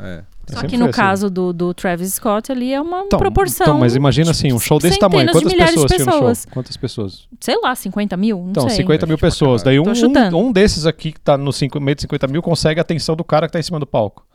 [0.00, 0.22] É.
[0.48, 0.92] Só que no assim.
[0.92, 3.64] caso do, do Travis Scott ali é uma Então, proporção.
[3.66, 5.26] Então, mas imagina assim, um show desse tamanho.
[5.26, 6.38] de Quantas milhares de pessoas tinha no pessoas.
[6.42, 6.52] show?
[6.52, 7.28] Quantas pessoas?
[7.40, 8.38] Sei lá, 50 mil?
[8.38, 8.78] Não Então, sei.
[8.78, 9.62] 50 mil pessoas.
[9.62, 12.80] Daí um, um, um desses aqui que tá no cinco, meio de 50 mil consegue
[12.80, 14.26] a atenção do cara que tá em cima do palco.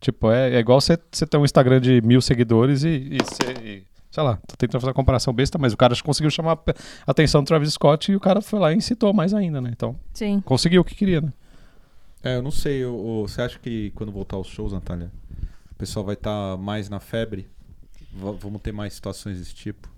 [0.00, 3.52] Tipo, é, é igual você você ter um Instagram de mil seguidores e, e você-
[3.64, 3.82] e,
[4.12, 6.58] sei lá, tô tentando fazer uma comparação besta, mas o cara conseguiu chamar
[7.06, 9.70] a atenção do Travis Scott e o cara foi lá e incitou mais ainda, né?
[9.72, 10.40] Então, Sim.
[10.44, 11.32] conseguiu o que queria, né?
[12.22, 12.84] É, eu não sei.
[12.84, 15.10] o- o- você acha que quando voltar aos shows, Natália,
[15.72, 17.48] o pessoal vai estar mais na febre?
[18.12, 19.90] V- vamos ter mais situações desse tipo?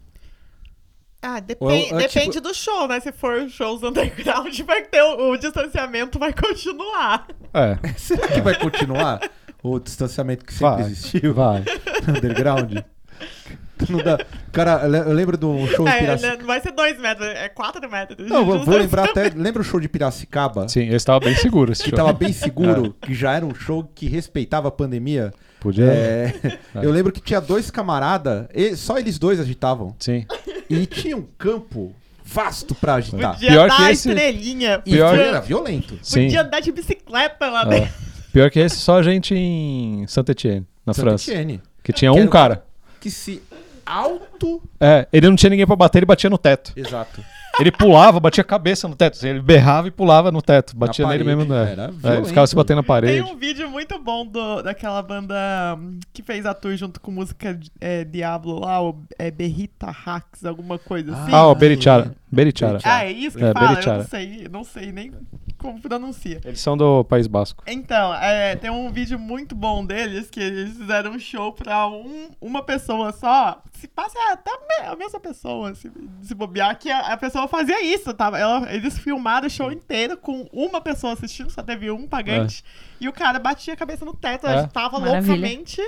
[1.20, 3.00] Ah, é- é depende tipo- do show, né?
[3.00, 7.26] Se for shows underground, vai ter o, o distanciamento vai continuar.
[7.52, 9.20] É, Será que vai continuar
[9.62, 10.82] o distanciamento que sempre Vai.
[10.82, 11.64] existiu vai.
[12.06, 12.78] no underground?
[13.88, 14.18] Não dá.
[14.52, 16.32] Cara, eu le- eu lembro de um show É, Piracicaba.
[16.34, 18.28] né, não vai ser dois metros, é quatro metros.
[18.28, 19.30] Não, vou, vou lembrar até.
[19.34, 20.68] Lembra o show de Piracicaba?
[20.68, 21.96] Sim, ele estava bem seguro esse Que show.
[21.96, 25.32] tava bem seguro, que já era um show que respeitava a pandemia.
[25.60, 25.84] Podia.
[25.86, 26.32] É,
[26.82, 29.94] eu lembro que tinha dois camaradas, só eles dois agitavam.
[29.98, 30.26] Sim.
[30.68, 33.34] E tinha um campo vasto pra agitar.
[33.34, 34.78] Podia Pior dar que a esse- estrelinha.
[34.80, 35.98] Pior- era violento.
[36.02, 36.24] Sim.
[36.24, 37.68] Podia andar de bicicleta lá É.
[37.80, 37.94] dentro.
[38.32, 41.24] Pior que esse, só a gente em Saint-Etienne, na França.
[41.26, 42.64] Saint-Étienne, Que tinha Que um era- cara.
[43.00, 43.40] Que se
[43.86, 44.62] auto.
[44.80, 46.72] É, ele não tinha ninguém pra bater, ele batia no teto.
[46.76, 47.22] Exato.
[47.60, 49.24] Ele pulava, batia a cabeça no teto.
[49.24, 50.76] Ele berrava e pulava no teto.
[50.76, 51.44] Batia Na nele mesmo.
[51.44, 51.70] né?
[51.72, 53.22] era É, ele ficava se batendo na Tem parede.
[53.22, 55.34] um vídeo muito bom do, daquela banda
[55.78, 60.44] hum, que fez a tour junto com música é, Diablo lá, o é, Berrita Hacks,
[60.44, 61.32] alguma coisa assim.
[61.32, 62.12] Ah, o Berichara.
[62.34, 62.78] Berichara.
[62.84, 63.66] Ah, é isso que É, fala?
[63.66, 63.98] Eu Berichara.
[63.98, 65.12] não sei, não sei nem
[65.58, 66.40] como pronuncia.
[66.44, 67.62] Eles são do País Basco.
[67.66, 72.28] Então, é, tem um vídeo muito bom deles que eles fizeram um show pra um-
[72.40, 73.62] uma pessoa só.
[73.72, 75.90] Se passa é até a me- a mesma pessoa, se,
[76.22, 78.38] se bobear, que a, a pessoa fazia isso, tava?
[78.38, 82.62] Ela- eles filmaram o show inteiro com uma pessoa assistindo, só teve um pagante.
[83.00, 84.54] E o cara batia a cabeça no teto, É.
[84.58, 85.32] agitava Maravilha.
[85.34, 85.80] loucamente.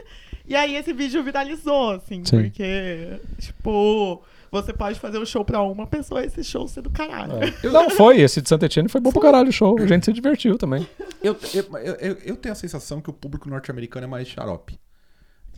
[0.49, 2.43] E aí esse vídeo viralizou, assim, Sim.
[2.45, 4.23] porque, tipo,
[4.63, 7.33] você pode fazer um show pra uma pessoa esse show ser do caralho.
[7.73, 8.21] Não, foi.
[8.21, 9.77] Esse de Santa Etienne foi bom pro caralho o show.
[9.79, 10.87] A gente se divertiu também.
[11.23, 14.79] Eu, eu, eu, eu- tenho a sensação que o público norte-americano é mais xarope.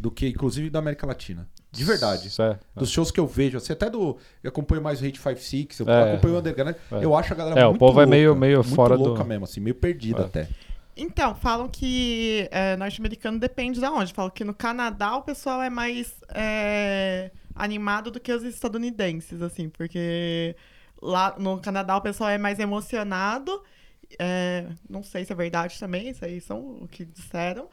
[0.01, 1.49] Do que, inclusive, da América Latina.
[1.73, 2.29] De verdade.
[2.29, 2.57] Isso é.
[2.77, 4.17] Dos shows que eu vejo, assim, até do.
[4.45, 6.13] Eu acompanho mais o Hate 56, eu É.
[6.13, 6.77] acompanho o Underground.
[6.93, 7.05] É.
[7.05, 9.03] Eu acho a galera É, o muito povo é louca, meio- meio muito fora do-
[9.05, 10.25] louca mesmo, assim, meio perdida É.
[10.27, 10.49] até.
[10.97, 14.13] Então, falam que é, norte-americano depende de onde.
[14.13, 19.69] Falam que no Canadá o pessoal é mais é, animado do que os estadunidenses, assim,
[19.69, 20.55] porque
[21.03, 23.63] lá no Canadá o pessoal é mais emocionado.
[24.19, 27.67] é, não sei se é verdade também, isso aí são o que disseram.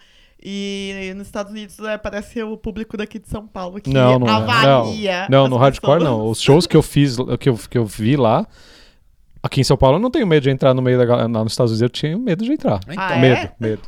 [0.44, 4.28] E nos Estados Unidos é, parece o público daqui de São Paulo que Não, não
[4.28, 4.32] é.
[4.32, 5.28] avalia.
[5.30, 6.28] Não, as no hardcore não.
[6.30, 8.46] Os shows que eu fiz, que eu, que eu vi lá.
[9.42, 11.28] Aqui em São Paulo eu não tenho medo de entrar no meio da galera.
[11.30, 12.80] Nos Estados Unidos eu tinha medo de entrar.
[12.90, 13.22] Então, Ah, é?
[13.22, 13.82] medo, medo.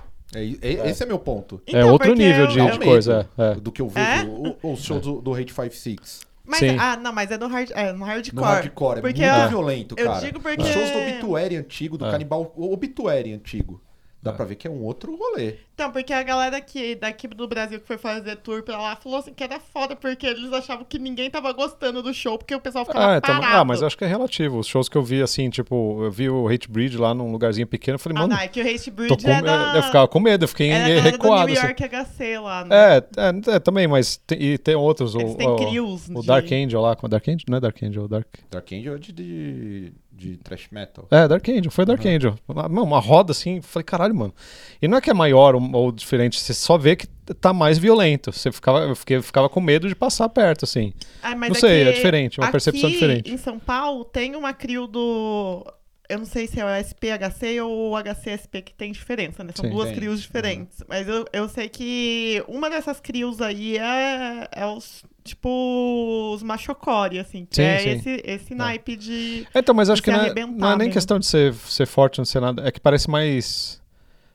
[0.62, 1.62] É, é- esse é meu ponto.
[1.66, 3.30] é Então, outro porque nível eu- de, eu- de coisa.
[3.38, 3.56] É, é.
[3.56, 4.24] Do que eu vejo É?
[4.64, 6.22] o- os shows do, do Hate 56.
[6.46, 6.78] Mas, Sim.
[6.80, 8.36] ah, não, mas é no, hard, é no hardcore.
[8.36, 8.98] No hardcore.
[9.00, 10.20] É Porque muito eu- violento, eu cara.
[10.26, 12.12] digo porque- Os shows do Obituary antigo, do É.
[12.12, 12.54] Canibal.
[12.56, 13.82] O Obituary antigo.
[14.22, 14.34] Dá É.
[14.34, 15.56] pra ver que é um outro rolê.
[15.76, 19.20] Então, porque a galera que, daqui do Brasil que foi fazer tour pra lá falou
[19.20, 22.60] assim que era foda, porque eles achavam que ninguém tava gostando do show, porque o
[22.60, 23.58] pessoal ficava Ah, é, tam- parado.
[23.58, 24.58] ah, mas acho que é relativo.
[24.58, 27.68] Os shows que eu vi, assim, tipo, eu vi o Hate Bridge lá num lugarzinho
[27.68, 29.46] pequeno, eu falei, Ah, mano, não, é que o Hate tô Bridge com é medo.
[29.46, 29.74] da...
[29.76, 31.42] eu ficava com medo, eu fiquei galera recuado.
[31.42, 31.68] do New assim.
[31.68, 32.76] York HC lá, né?
[32.76, 35.14] É, é, é, também, mas tem, e tem outros.
[35.14, 37.46] Eles o, têm o, crios o de- Dark Angel lá, com Dark Angel?
[37.48, 38.28] Não é Dark Angel, o Dark.
[38.50, 41.08] Dark Angel é de, de, de thrash metal.
[41.12, 42.36] É, Dark Angel, foi Dark Angel.
[42.48, 44.34] Uma, mano, uma roda assim, falei, caralho, mano.
[44.82, 47.08] E não é que é maior ou, ou diferente, você só vê que
[47.40, 48.32] tá mais violento.
[48.32, 50.94] Você ficava, eu fiquei, ficava com medo de passar perto, assim.
[51.22, 53.32] Ah, mas Não sei, que é diferente, uma percepção aqui diferente.
[53.32, 55.66] em São Paulo tem uma crio do...
[56.10, 59.52] Eu não sei se é o SPHC ou o HCSP que tem diferença, né?
[59.54, 59.72] São Sim.
[59.72, 59.96] duas Tem.
[59.98, 60.82] crios diferentes.
[60.88, 67.20] Mas eu, eu sei que uma dessas crios aí é, é os, tipo, os machocore,
[67.20, 67.46] assim.
[67.46, 67.90] Que Sim, é sim.
[67.90, 69.46] esse, esse naipe de...
[69.54, 72.26] Então, mas acho que não é, não é nem questão de ser, ser forte, não
[72.26, 72.68] ser nada.
[72.68, 73.80] É que parece mais.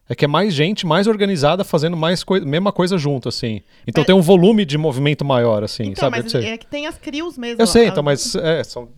[0.09, 3.63] É que é mais gente, mais organizada, fazendo mais coi mesma coisa junto, assim.
[3.87, 6.23] Então É- tem um volume de movimento maior, assim, Então, sabe?
[6.23, 6.45] Mas sei.
[6.47, 7.63] é que tem as crios mesmo.
[7.63, 8.89] Eu sei, então, mas é, são.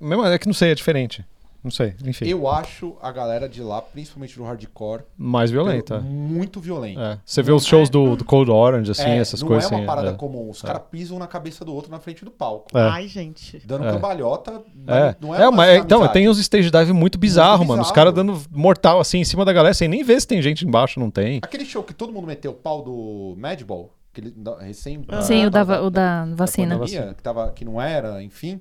[0.00, 1.24] mesmo, é que não sei, é diferente.
[1.64, 2.26] Não sei, enfim.
[2.28, 5.98] Eu acho a galera de lá, principalmente do hardcore, Mais violenta.
[5.98, 7.00] muito violenta.
[7.00, 7.18] É.
[7.24, 9.78] Você vê os shows do, do Cold Orange, assim, É, essas não coisas é uma
[9.78, 9.86] assim.
[9.86, 10.12] parada é.
[10.12, 10.50] comum.
[10.50, 12.76] Os caras pisam na cabeça do outro na frente do palco.
[12.76, 12.82] É.
[12.82, 13.62] Ai, gente.
[13.64, 13.92] Dando É.
[13.92, 14.62] cambalhota.
[14.86, 17.80] É, Não é, uma mas, então, tem uns stage dive muito bizarro, mano.
[17.80, 17.94] Os bizarro.
[17.94, 21.00] caras dando mortal assim em cima da galera, sem nem ver se tem gente embaixo,
[21.00, 21.38] não tem.
[21.42, 25.02] Aquele show que todo mundo meteu o pau do Madball, que ele da- recém.
[25.22, 26.78] Sim, ah, o da, va- o da vacina.
[26.78, 28.60] pandemia, que, tava, que não era, enfim.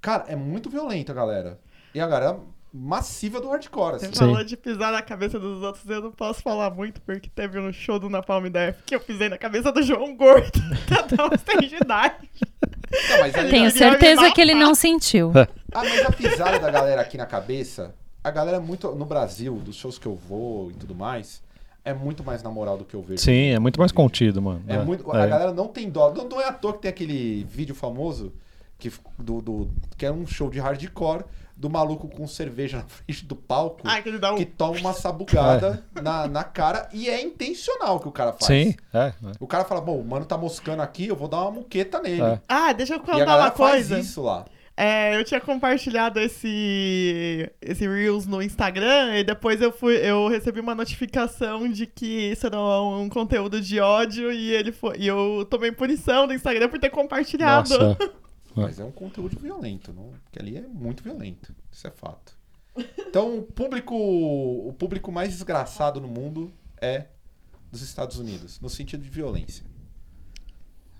[0.00, 1.58] Cara, é muito violento a galera.
[1.94, 2.38] E a galera
[2.72, 4.06] massiva do hardcore, assim.
[4.06, 4.18] Você Sim.
[4.26, 7.72] falou de pisar na cabeça dos outros, eu não posso falar muito, porque teve um
[7.72, 10.50] show do Napalm Death que eu pisei na cabeça do João Gordo,
[10.86, 11.80] pra dar um stage dive.
[13.10, 15.32] Não, mas aí- Tenho certeza que ele não sentiu.
[15.72, 18.90] Ah, mas a pisada da galera aqui na cabeça, a galera é muito.
[18.94, 21.42] No Brasil, dos shows que eu vou e tudo mais,
[21.84, 23.22] é muito mais na moral do que eu vejo.
[23.22, 24.62] Sim, é muito mais contido, mano.
[24.68, 25.22] É muito, é.
[25.22, 26.12] A galera não tem dó.
[26.12, 28.32] Não, não é à toa que tem aquele vídeo famoso
[28.78, 31.24] que, do, do- que é um show de hardcore
[31.58, 34.36] do maluco com cerveja na frente do palco Ai, que ele dá um...
[34.36, 38.46] que toma uma sabugada na, na cara e é intencional o que o cara faz.
[38.46, 38.98] Sim, é.
[38.98, 39.12] é.
[39.40, 42.22] O cara fala, bom, o mano tá moscando aqui, eu vou dar uma muqueta nele.
[42.22, 42.40] É.
[42.48, 43.96] Ah, deixa eu E a contar uma coisa.
[43.96, 44.44] faz isso lá.
[44.80, 50.60] É, eu tinha compartilhado esse, esse Reels no Instagram e depois eu fui, eu recebi
[50.60, 55.44] uma notificação de que isso era um conteúdo de ódio e ele foi, e eu
[55.50, 57.76] tomei punição do Instagram por ter compartilhado.
[57.76, 57.98] Nossa.
[58.62, 60.10] Mas é um conteúdo violento, não?
[60.24, 61.54] Porque ali é muito violento.
[61.70, 62.36] Isso é fato.
[62.98, 67.06] Então, o público, o público mais desgraçado no mundo é
[67.72, 69.64] dos Estados Unidos, no sentido de violência.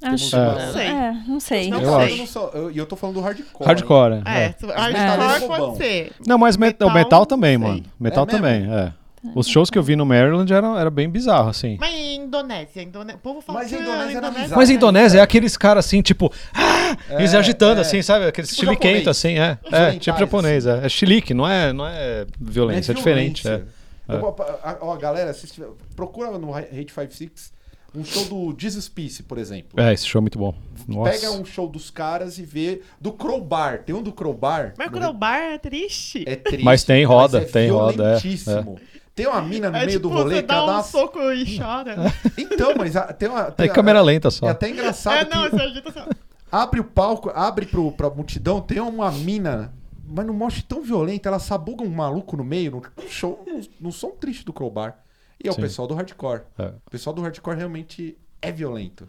[0.00, 0.36] Acho.
[0.36, 0.88] É, Não sei.
[1.26, 1.70] não sei.
[1.70, 2.12] Não Eu sei.
[2.14, 3.66] eu não sou- eu- E eu, tô falando do hardcore.
[3.66, 4.54] Hardcore, É, é.
[4.64, 4.74] é.
[4.76, 5.66] hardcore roubão.
[5.72, 6.12] pode ser.
[6.24, 7.82] Não, mas met- Metal, o metal também, mano.
[7.98, 8.94] Metal É também, é.
[9.34, 11.76] Os shows que eu vi no Maryland eram, era bem bizarro, assim.
[11.80, 13.14] Mas em Indonésia, Indone...
[13.14, 14.56] o povo fala Mas que a Indonésia era bizarro.
[14.56, 16.96] Mas a Indonésia é aqueles caras assim, tipo, ah!
[17.18, 17.82] eles É, agitando, é.
[17.82, 18.26] assim, sabe?
[18.26, 19.58] Aqueles Tipo chiliquento, assim, é.
[19.64, 20.86] É, Orientais, tipo japonês, é.
[20.86, 23.46] É chilique, não é, não é violência, é, diferente.
[23.48, 23.62] É.
[24.08, 24.34] Eu-
[24.80, 27.52] Ó, galera, se tiver- procura no Hate 56
[27.94, 29.80] um show do Jesus Peace, por exemplo.
[29.82, 30.54] é, esse show é muito bom.
[30.86, 31.10] Nossa.
[31.10, 32.82] Pega um show dos caras e vê.
[33.00, 33.82] Do Crowbar.
[33.82, 34.74] Tem um do Crowbar.
[34.78, 36.22] Mas o Crowbar é triste.
[36.26, 36.64] É triste.
[36.64, 38.78] Mas tem roda, mas é tem roda, é, violentíssimo.
[39.18, 40.72] Tem uma mina no É meio tipo, do rolê você que dá ela um dá
[40.74, 40.82] uma...
[40.82, 41.96] soco e chora.
[42.38, 43.42] Então, mas a- tem uma.
[43.42, 44.46] É Tem câmera a- lenta só.
[44.46, 46.00] É até engraçado É, que não, você agita assim.
[46.00, 46.14] ó.
[46.50, 49.72] abre o palco, abre pro, pra multidão, tem uma mina,
[50.08, 53.92] mas não mostra tão violenta, ela sabuga um maluco no meio, no show, no, no
[53.92, 54.96] som triste do Crowbar.
[55.42, 55.58] E é Sim.
[55.58, 56.42] o pessoal do hardcore.
[56.58, 56.66] É.
[56.86, 59.08] O pessoal do hardcore realmente é violento.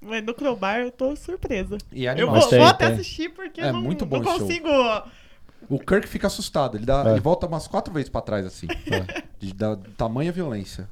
[0.00, 1.78] Mas no Crowbar eu tô surpresa.
[1.90, 2.34] E é Eu animal.
[2.34, 2.94] vou, Mas tem, vou até tem.
[2.94, 4.46] assistir porque É não, muito bom não esse show.
[5.68, 7.10] O Kirk fica assustado, ele, dá, É.
[7.12, 8.66] ele volta umas quatro vezes pra trás, assim.
[9.38, 10.88] De, da tamanha violência.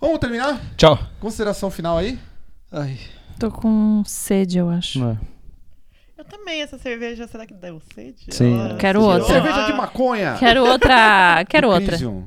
[0.00, 0.60] Vamos terminar?
[0.76, 0.98] Tchau.
[1.20, 2.18] Consideração final aí?
[2.70, 2.98] Ai,
[3.38, 5.02] Tô com sede, eu acho.
[5.04, 5.18] é.
[6.18, 8.24] Eu também, essa cerveja, será que deu sede?
[8.30, 8.58] Sim.
[8.58, 9.26] Ela- Quero outra.
[9.26, 10.36] Cerveja de maconha!
[10.38, 11.44] Quero outra.
[11.48, 11.86] Quero outra.
[11.88, 12.26] Crisium.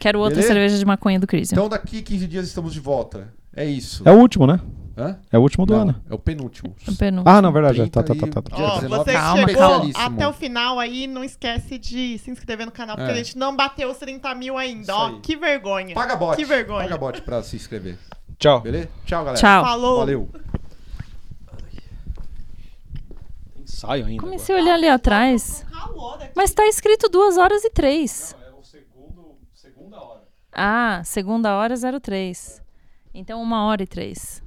[0.00, 0.52] Quero outra Beleza?
[0.54, 1.54] cerveja de maconha do Crisium.
[1.56, 3.32] Então daqui 15 dias estamos de volta.
[3.54, 4.02] É isso.
[4.08, 4.60] É o último, né?
[5.30, 6.04] É o último do não, ano.
[6.10, 6.74] É o penúltimo.
[6.86, 7.30] É o penúltimo.
[7.36, 7.88] Ah, não, verdade.
[7.88, 8.56] Tá, tá, tá, tá, tá.
[8.56, 9.92] Oh, você Calma, chegou calma.
[9.94, 13.14] até o final aí, não esquece de se inscrever no canal, porque é.
[13.14, 14.94] a gente não bateu os 30 mil ainda.
[14.94, 15.94] Ó, que vergonha.
[15.94, 16.36] Paga bot.
[16.36, 16.84] Que vergonha.
[16.84, 17.96] Paga bot pra se inscrever.
[18.38, 18.60] Tchau.
[18.60, 18.88] Beleza?
[19.04, 19.40] Tchau, galera.
[19.40, 19.64] Tchau.
[19.64, 19.98] Falou.
[19.98, 20.28] Valeu.
[23.60, 24.22] Ensaio ainda.
[24.22, 24.62] Comecei agora.
[24.62, 25.64] a olhar ali atrás.
[25.70, 28.36] Tá Mas tá escrito 2 horas e 3.
[28.40, 30.22] É o segundo, segunda hora.
[30.52, 32.62] Ah, segunda hora 03.
[33.14, 34.42] Então 1 hora e 3.